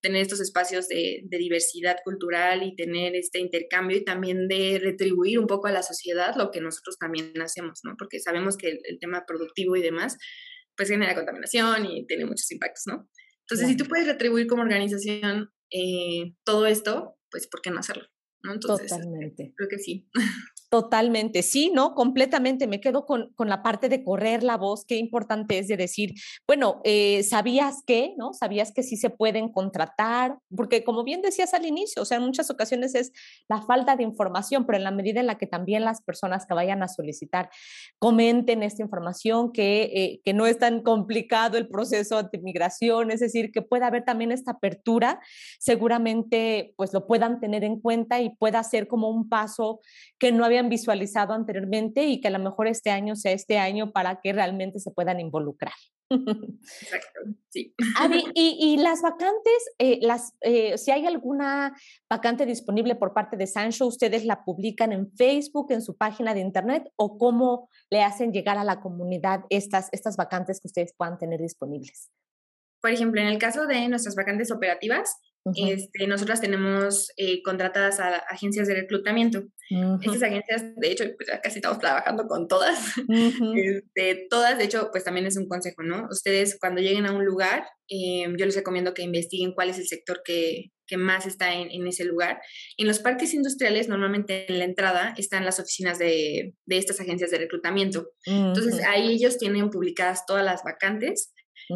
tener 0.00 0.22
estos 0.22 0.40
espacios 0.40 0.88
de, 0.88 1.22
diversidad 1.30 1.98
cultural 2.04 2.62
y 2.62 2.74
tener 2.74 3.14
este 3.14 3.38
intercambio 3.38 3.98
y 3.98 4.04
también 4.04 4.48
de 4.48 4.78
retribuir 4.82 5.38
un 5.38 5.46
poco 5.46 5.68
a 5.68 5.72
la 5.72 5.82
sociedad 5.82 6.34
lo 6.36 6.50
que 6.50 6.60
nosotros 6.60 6.96
también 6.98 7.40
hacemos, 7.40 7.80
¿no? 7.84 7.94
Porque 7.98 8.20
sabemos 8.20 8.56
que 8.56 8.80
el, 8.82 8.98
tema 9.00 9.24
productivo 9.26 9.76
y 9.76 9.82
demás, 9.82 10.16
pues 10.76 10.88
genera 10.88 11.14
contaminación 11.14 11.86
y 11.86 12.06
tiene 12.06 12.24
muchos 12.24 12.50
impactos, 12.50 12.84
¿no? 12.86 13.08
Entonces, 13.40 13.68
si 13.68 13.76
tú 13.76 13.84
puedes 13.86 14.06
retribuir 14.06 14.46
como 14.46 14.62
organización 14.62 15.50
eh, 15.70 16.34
todo 16.44 16.66
esto, 16.66 17.16
pues 17.30 17.48
¿por 17.48 17.60
qué 17.60 17.70
no 17.70 17.80
hacerlo? 17.80 18.04
¿no? 18.42 18.52
Entonces, 18.52 18.88
Totalmente. 18.88 19.52
creo 19.56 19.68
que 19.68 19.78
sí. 19.78 20.08
Totalmente, 20.70 21.42
sí, 21.42 21.72
¿no? 21.74 21.96
Completamente. 21.96 22.68
Me 22.68 22.80
quedo 22.80 23.04
con, 23.04 23.32
con, 23.34 23.48
la 23.48 23.60
parte 23.60 23.88
de 23.88 24.04
correr 24.04 24.44
la 24.44 24.56
voz, 24.56 24.84
qué 24.84 24.98
importante 24.98 25.58
es 25.58 25.66
de 25.66 25.76
decir, 25.76 26.14
bueno, 26.46 26.80
eh, 26.84 27.24
¿sabías 27.24 27.82
que, 27.84 28.14
no? 28.16 28.32
¿Sabías 28.34 28.70
que 28.72 28.84
sí 28.84 28.96
se 28.96 29.10
pueden 29.10 29.50
contratar? 29.50 30.38
Porque 30.56 30.84
como 30.84 31.02
bien 31.02 31.22
decías 31.22 31.54
al 31.54 31.66
inicio, 31.66 32.02
o 32.02 32.04
sea, 32.04 32.18
en 32.18 32.22
muchas 32.22 32.50
ocasiones 32.50 32.94
es 32.94 33.10
la 33.48 33.62
falta 33.62 33.96
de 33.96 34.04
información, 34.04 34.64
pero 34.64 34.78
en 34.78 34.84
la 34.84 34.92
medida 34.92 35.18
en 35.18 35.26
la 35.26 35.38
que 35.38 35.48
también 35.48 35.84
las 35.84 36.02
personas 36.02 36.46
que 36.46 36.54
vayan 36.54 36.84
a 36.84 36.88
solicitar 36.88 37.50
comenten 37.98 38.62
esta 38.62 38.84
información, 38.84 39.50
que, 39.50 39.82
eh, 39.92 40.20
que 40.24 40.34
no 40.34 40.46
es 40.46 40.60
tan 40.60 40.84
complicado 40.84 41.58
el 41.58 41.66
proceso 41.66 42.22
de 42.22 42.38
migración, 42.38 43.10
es 43.10 43.18
decir, 43.18 43.50
que 43.50 43.62
pueda 43.62 43.88
haber 43.88 44.04
también 44.04 44.30
esta 44.30 44.52
apertura, 44.52 45.18
seguramente 45.58 46.74
pues 46.76 46.92
lo 46.92 47.08
puedan 47.08 47.40
tener 47.40 47.64
en 47.64 47.80
cuenta 47.80 48.20
y 48.20 48.30
pueda 48.36 48.62
ser 48.62 48.86
como 48.86 49.08
un 49.08 49.28
paso 49.28 49.80
que 50.20 50.30
no 50.30 50.44
había 50.44 50.59
visualizado 50.68 51.32
anteriormente 51.32 52.04
y 52.04 52.20
que 52.20 52.28
a 52.28 52.32
lo 52.32 52.38
mejor 52.38 52.66
este 52.66 52.90
año 52.90 53.16
sea 53.16 53.32
este 53.32 53.58
año 53.58 53.92
para 53.92 54.20
que 54.20 54.32
realmente 54.32 54.78
se 54.80 54.90
puedan 54.90 55.20
involucrar. 55.20 55.72
Exacto, 56.10 57.20
sí. 57.50 57.72
y, 58.34 58.76
las 58.78 59.00
vacantes, 59.00 59.70
eh, 59.78 60.00
las, 60.02 60.34
eh, 60.40 60.76
si 60.76 60.90
hay 60.90 61.06
alguna 61.06 61.76
vacante 62.08 62.46
disponible 62.46 62.96
por 62.96 63.14
parte 63.14 63.36
de 63.36 63.46
Sancho, 63.46 63.86
¿ustedes 63.86 64.24
la 64.24 64.44
publican 64.44 64.92
en 64.92 65.10
Facebook, 65.12 65.70
en 65.70 65.82
su 65.82 65.96
página 65.96 66.34
de 66.34 66.40
internet 66.40 66.90
o 66.96 67.16
cómo 67.16 67.68
le 67.90 68.02
hacen 68.02 68.32
llegar 68.32 68.58
a 68.58 68.64
la 68.64 68.80
comunidad 68.80 69.44
estas, 69.50 69.88
estas 69.92 70.16
vacantes 70.16 70.60
que 70.60 70.68
ustedes 70.68 70.92
puedan 70.96 71.16
tener 71.16 71.40
disponibles? 71.40 72.10
Por 72.80 72.90
ejemplo, 72.90 73.20
en 73.20 73.28
el 73.28 73.38
caso 73.38 73.66
de 73.66 73.88
nuestras 73.88 74.16
vacantes 74.16 74.50
operativas, 74.50 75.16
este, 75.54 76.06
nosotras 76.06 76.40
tenemos 76.40 77.10
eh, 77.16 77.42
contratadas 77.42 77.98
a 78.00 78.16
agencias 78.16 78.68
de 78.68 78.74
reclutamiento. 78.74 79.44
Estas 80.02 80.24
agencias, 80.24 80.64
de 80.76 80.90
hecho, 80.90 81.04
pues 81.16 81.30
casi 81.42 81.58
estamos 81.58 81.78
trabajando 81.78 82.26
con 82.26 82.48
todas. 82.48 82.78
Este, 83.54 84.26
todas, 84.28 84.58
de 84.58 84.64
hecho, 84.64 84.88
pues 84.90 85.04
también 85.04 85.26
es 85.26 85.36
un 85.36 85.48
consejo, 85.48 85.82
¿no? 85.82 86.08
Ustedes 86.10 86.58
cuando 86.58 86.80
lleguen 86.80 87.06
a 87.06 87.12
un 87.12 87.24
lugar, 87.24 87.64
eh, 87.88 88.24
yo 88.36 88.46
les 88.46 88.56
recomiendo 88.56 88.94
que 88.94 89.02
investiguen 89.02 89.52
cuál 89.52 89.70
es 89.70 89.78
el 89.78 89.86
sector 89.86 90.22
que, 90.24 90.70
que 90.86 90.96
más 90.96 91.26
está 91.26 91.54
en, 91.54 91.70
en, 91.70 91.86
ese 91.86 92.04
lugar. 92.04 92.40
En 92.76 92.86
los 92.86 92.98
parques 92.98 93.34
industriales, 93.34 93.88
normalmente 93.88 94.50
en 94.50 94.58
la 94.58 94.64
entrada 94.64 95.14
están 95.16 95.44
las 95.44 95.60
oficinas 95.60 95.98
de, 95.98 96.54
de 96.66 96.78
estas 96.78 97.00
agencias 97.00 97.30
de 97.30 97.38
reclutamiento. 97.38 98.10
Entonces, 98.24 98.82
ahí 98.84 99.12
ellos 99.12 99.38
tienen 99.38 99.70
publicadas 99.70 100.26
todas 100.26 100.44
las 100.44 100.62
vacantes 100.64 101.32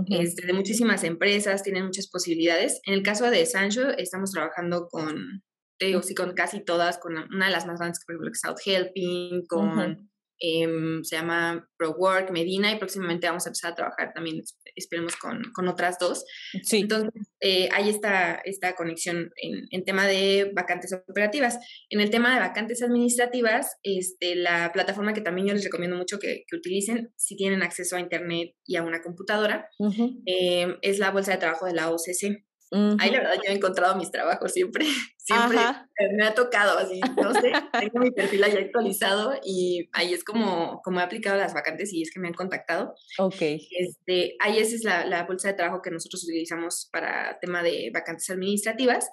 este, 0.08 0.46
de 0.46 0.52
muchísimas 0.52 1.04
empresas, 1.04 1.62
tienen 1.62 1.84
muchas 1.84 2.08
posibilidades. 2.08 2.80
En 2.84 2.94
el 2.94 3.02
caso 3.02 3.30
de 3.30 3.46
Sancho, 3.46 3.90
estamos 3.96 4.30
trabajando 4.30 4.88
con, 4.88 5.42
te 5.78 5.86
digo, 5.86 6.02
sí, 6.02 6.14
con 6.14 6.34
casi 6.34 6.64
todas, 6.64 6.98
con 6.98 7.16
una 7.16 7.46
de 7.46 7.52
las 7.52 7.66
más 7.66 7.78
grandes, 7.78 8.04
por 8.04 8.14
ejemplo, 8.14 8.30
South 8.34 8.60
Helping, 8.64 9.46
con 9.46 10.10
Em, 10.40 11.02
se 11.04 11.16
llama 11.16 11.68
ProWork 11.76 12.30
Medina 12.32 12.72
y 12.72 12.78
próximamente 12.78 13.26
vamos 13.26 13.46
a 13.46 13.50
empezar 13.50 13.72
a 13.72 13.74
trabajar 13.74 14.12
también, 14.12 14.42
esperemos, 14.74 15.16
con, 15.16 15.42
con 15.54 15.68
otras 15.68 15.98
dos. 15.98 16.24
Sí. 16.62 16.80
Entonces, 16.80 17.10
eh, 17.40 17.68
hay 17.72 17.88
esta, 17.88 18.34
esta 18.44 18.74
conexión 18.74 19.30
en, 19.36 19.66
en, 19.70 19.84
tema 19.84 20.06
de 20.06 20.50
vacantes 20.54 20.92
operativas. 20.92 21.58
En 21.88 22.00
el 22.00 22.10
tema 22.10 22.34
de 22.34 22.40
vacantes 22.40 22.82
administrativas, 22.82 23.76
este, 23.82 24.34
la 24.34 24.72
plataforma 24.72 25.14
que 25.14 25.20
también 25.20 25.46
yo 25.46 25.54
les 25.54 25.64
recomiendo 25.64 25.96
mucho 25.96 26.18
que, 26.18 26.44
que 26.48 26.56
utilicen, 26.56 27.12
si 27.16 27.36
tienen 27.36 27.62
acceso 27.62 27.96
a 27.96 28.00
Internet 28.00 28.54
y 28.64 28.76
a 28.76 28.82
una 28.82 29.02
computadora, 29.02 29.68
em, 30.26 30.76
es 30.82 30.98
la 30.98 31.10
bolsa 31.10 31.32
de 31.32 31.38
trabajo 31.38 31.66
de 31.66 31.74
la 31.74 31.90
OCC. 31.90 32.44
Ahí 32.98 33.10
la 33.10 33.18
verdad 33.18 33.34
yo 33.36 33.52
he 33.52 33.54
encontrado 33.54 33.94
mis 33.96 34.10
trabajos 34.10 34.52
siempre, 34.52 34.84
siempre 35.16 35.60
me 36.16 36.24
ha 36.24 36.34
tocado 36.34 36.76
así, 36.78 37.00
no 37.00 37.32
sé, 37.32 37.52
tengo 37.80 38.00
mi 38.00 38.10
perfil 38.10 38.42
ahí 38.42 38.56
actualizado 38.56 39.38
y 39.44 39.88
ahí 39.92 40.12
es 40.12 40.24
como, 40.24 40.80
como 40.82 41.00
he 41.00 41.02
aplicado 41.02 41.36
las 41.36 41.54
vacantes 41.54 41.92
y 41.92 42.02
es 42.02 42.10
que 42.12 42.18
me 42.18 42.28
han 42.28 42.34
contactado. 42.34 42.94
Ok. 43.18 43.40
Este, 43.40 44.36
ahí 44.40 44.58
esa 44.58 44.74
es 44.74 44.84
la, 44.84 45.06
la 45.06 45.24
bolsa 45.24 45.48
de 45.48 45.54
trabajo 45.54 45.82
que 45.82 45.90
nosotros 45.90 46.24
utilizamos 46.24 46.88
para 46.92 47.38
tema 47.40 47.62
de 47.62 47.90
vacantes 47.92 48.28
administrativas. 48.30 49.08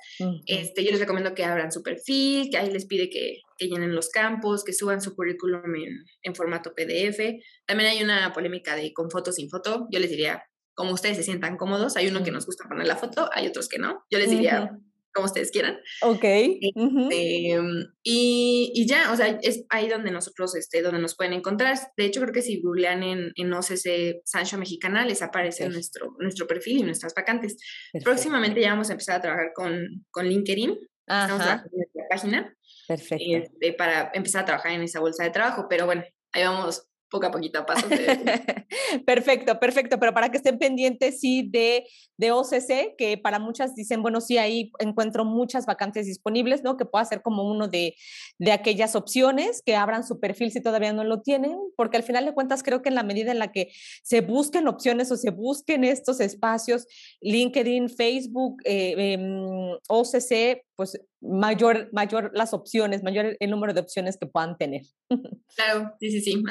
este, 0.47 0.83
yo 0.83 0.91
les 0.91 0.99
recomiendo 0.99 1.35
que 1.35 1.45
abran 1.45 1.71
su 1.71 1.83
perfil, 1.83 2.49
que 2.49 2.57
ahí 2.57 2.71
les 2.71 2.85
pide 2.85 3.09
que, 3.09 3.41
que 3.57 3.67
llenen 3.67 3.93
los 3.93 4.09
campos, 4.09 4.63
que 4.63 4.73
suban 4.73 5.01
su 5.01 5.15
currículum 5.15 5.75
en, 5.75 6.03
en 6.23 6.35
formato 6.35 6.73
PDF. 6.73 7.19
También 7.67 7.91
hay 7.91 8.03
una 8.03 8.33
polémica 8.33 8.75
de 8.75 8.91
con 8.93 9.11
foto 9.11 9.31
sin 9.31 9.49
foto. 9.49 9.87
Yo 9.91 9.99
les 9.99 10.09
diría, 10.09 10.43
como 10.73 10.93
ustedes 10.93 11.17
se 11.17 11.23
sientan 11.23 11.57
cómodos. 11.57 11.97
Hay 11.97 12.07
uno 12.07 12.23
que 12.23 12.31
nos 12.31 12.45
gusta 12.45 12.67
poner 12.67 12.87
la 12.87 12.97
foto, 12.97 13.29
hay 13.33 13.47
otros 13.47 13.67
que 13.67 13.79
no. 13.79 14.03
Yo 14.09 14.19
les 14.19 14.29
diría 14.29 14.71
como 15.13 15.25
ustedes 15.25 15.51
quieran. 15.51 15.79
Ok. 16.01 16.23
Este, 16.23 17.59
y, 18.03 18.71
y, 18.73 18.87
ya, 18.87 19.11
o 19.11 19.15
sea, 19.15 19.27
es 19.41 19.65
ahí 19.69 19.89
donde 19.89 20.11
nosotros, 20.11 20.55
este, 20.55 20.81
donde 20.81 21.01
nos 21.01 21.15
pueden 21.15 21.33
encontrar. 21.33 21.77
De 21.97 22.05
hecho, 22.05 22.21
creo 22.21 22.33
que 22.33 22.41
si 22.41 22.61
googlean 22.61 23.03
en, 23.03 23.31
en 23.35 23.53
OCC 23.53 24.21
Sancho 24.25 24.57
Mexicana, 24.57 25.05
les 25.05 25.21
aparece 25.21 25.67
nuestro, 25.69 26.15
nuestro 26.19 26.47
perfil 26.47 26.79
y 26.79 26.83
nuestras 26.83 27.13
vacantes. 27.13 27.57
Próximamente 28.03 28.61
ya 28.61 28.71
vamos 28.71 28.89
a 28.89 28.93
empezar 28.93 29.17
a 29.17 29.21
trabajar 29.21 29.51
con, 29.53 30.05
con 30.11 30.27
LinkedIn. 30.27 30.77
Estamos 31.07 31.41
trabajando 31.41 31.69
en 31.71 31.77
nuestra 31.77 32.03
página. 32.09 32.57
Perfecto. 32.87 33.25
Este, 33.27 33.73
para 33.73 34.11
empezar 34.13 34.43
a 34.43 34.45
trabajar 34.45 34.71
en 34.71 34.83
esa 34.83 34.99
bolsa 34.99 35.23
de 35.23 35.31
trabajo, 35.31 35.67
pero 35.69 35.85
bueno, 35.85 36.03
ahí 36.33 36.43
vamos 36.43 36.87
poco 37.11 37.27
a 37.27 37.31
poquito 37.31 37.63
paso. 37.65 37.87
perfecto, 39.05 39.59
perfecto, 39.59 39.99
pero 39.99 40.13
para 40.13 40.31
que 40.31 40.37
estén 40.37 40.57
pendientes, 40.57 41.19
sí, 41.19 41.47
de, 41.47 41.85
de 42.17 42.31
OCC, 42.31 42.95
que 42.97 43.17
para 43.21 43.37
muchas 43.37 43.75
dicen, 43.75 44.01
bueno, 44.01 44.21
sí, 44.21 44.37
ahí 44.37 44.71
encuentro 44.79 45.25
muchas 45.25 45.65
vacantes 45.65 46.07
disponibles, 46.07 46.63
¿no? 46.63 46.77
Que 46.77 46.85
pueda 46.85 47.03
ser 47.05 47.21
como 47.21 47.43
uno 47.43 47.67
de, 47.67 47.95
de 48.39 48.51
aquellas 48.53 48.95
opciones, 48.95 49.61
que 49.61 49.75
abran 49.75 50.07
su 50.07 50.19
perfil 50.19 50.51
si 50.51 50.61
todavía 50.61 50.93
no 50.93 51.03
lo 51.03 51.21
tienen, 51.21 51.59
porque 51.75 51.97
al 51.97 52.03
final 52.03 52.25
de 52.25 52.33
cuentas 52.33 52.63
creo 52.63 52.81
que 52.81 52.89
en 52.89 52.95
la 52.95 53.03
medida 53.03 53.31
en 53.31 53.39
la 53.39 53.51
que 53.51 53.71
se 54.03 54.21
busquen 54.21 54.67
opciones 54.69 55.11
o 55.11 55.17
se 55.17 55.31
busquen 55.31 55.83
estos 55.83 56.21
espacios, 56.21 56.87
LinkedIn, 57.19 57.89
Facebook, 57.89 58.61
eh, 58.63 59.13
em, 59.13 59.77
OCC, 59.89 60.63
pues 60.77 60.97
mayor, 61.19 61.89
mayor 61.91 62.31
las 62.33 62.53
opciones, 62.53 63.03
mayor 63.03 63.35
el 63.37 63.49
número 63.49 63.73
de 63.73 63.81
opciones 63.81 64.17
que 64.17 64.27
puedan 64.27 64.57
tener. 64.57 64.83
Claro, 65.53 65.93
sí, 65.99 66.09
sí, 66.09 66.21
sí. 66.21 66.43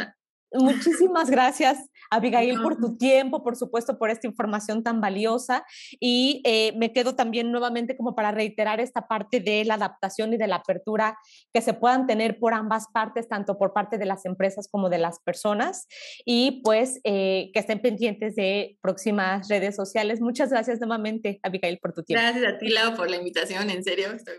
Muchísimas 0.53 1.31
gracias, 1.31 1.79
Abigail, 2.11 2.61
por 2.61 2.77
tu 2.77 2.97
tiempo, 2.97 3.43
por 3.43 3.57
supuesto, 3.57 3.99
por 3.99 4.11
esta 4.11 4.27
información 4.27 4.83
tan 4.83 5.01
valiosa. 5.01 5.65
Y 6.01 6.43
eh, 6.45 6.73
me 6.77 6.93
quedo 6.93 7.15
también 7.15 7.53
nuevamente 7.53 7.97
como 7.97 8.15
para 8.15 8.33
reiterar 8.33 8.81
esta 8.81 9.07
parte 9.07 9.41
de 9.41 9.65
la 9.65 9.75
adaptación 9.75 10.33
y 10.33 10.37
de 10.37 10.49
la 10.49 10.57
apertura 10.57 11.19
que 11.53 11.61
se 11.61 11.75
puedan 11.75 12.07
tener 12.07 12.39
por 12.39 12.55
ambas 12.55 12.87
partes, 12.93 13.29
tanto 13.29 13.59
por 13.59 13.73
parte 13.73 13.97
de 13.99 14.07
las 14.07 14.25
empresas 14.25 14.69
como 14.69 14.89
de 14.89 14.99
las 14.99 15.21
personas. 15.21 15.87
Y 16.25 16.63
pues 16.65 17.01
eh, 17.05 17.51
que 17.53 17.61
estén 17.61 17.81
pendientes 17.81 18.35
de 18.35 18.77
próximas 18.81 19.49
redes 19.49 19.77
sociales. 19.77 20.21
Muchas 20.21 20.51
gracias 20.51 20.81
nuevamente, 20.81 21.39
Abigail, 21.43 21.79
por 21.79 21.93
tu 21.93 22.03
tiempo. 22.03 22.23
Gracias 22.23 22.55
a 22.55 22.59
ti, 22.59 22.69
Lau, 22.69 22.97
por 22.97 23.09
la 23.09 23.17
invitación. 23.17 23.71
En 23.71 23.85
serio, 23.85 24.11
estoy 24.13 24.35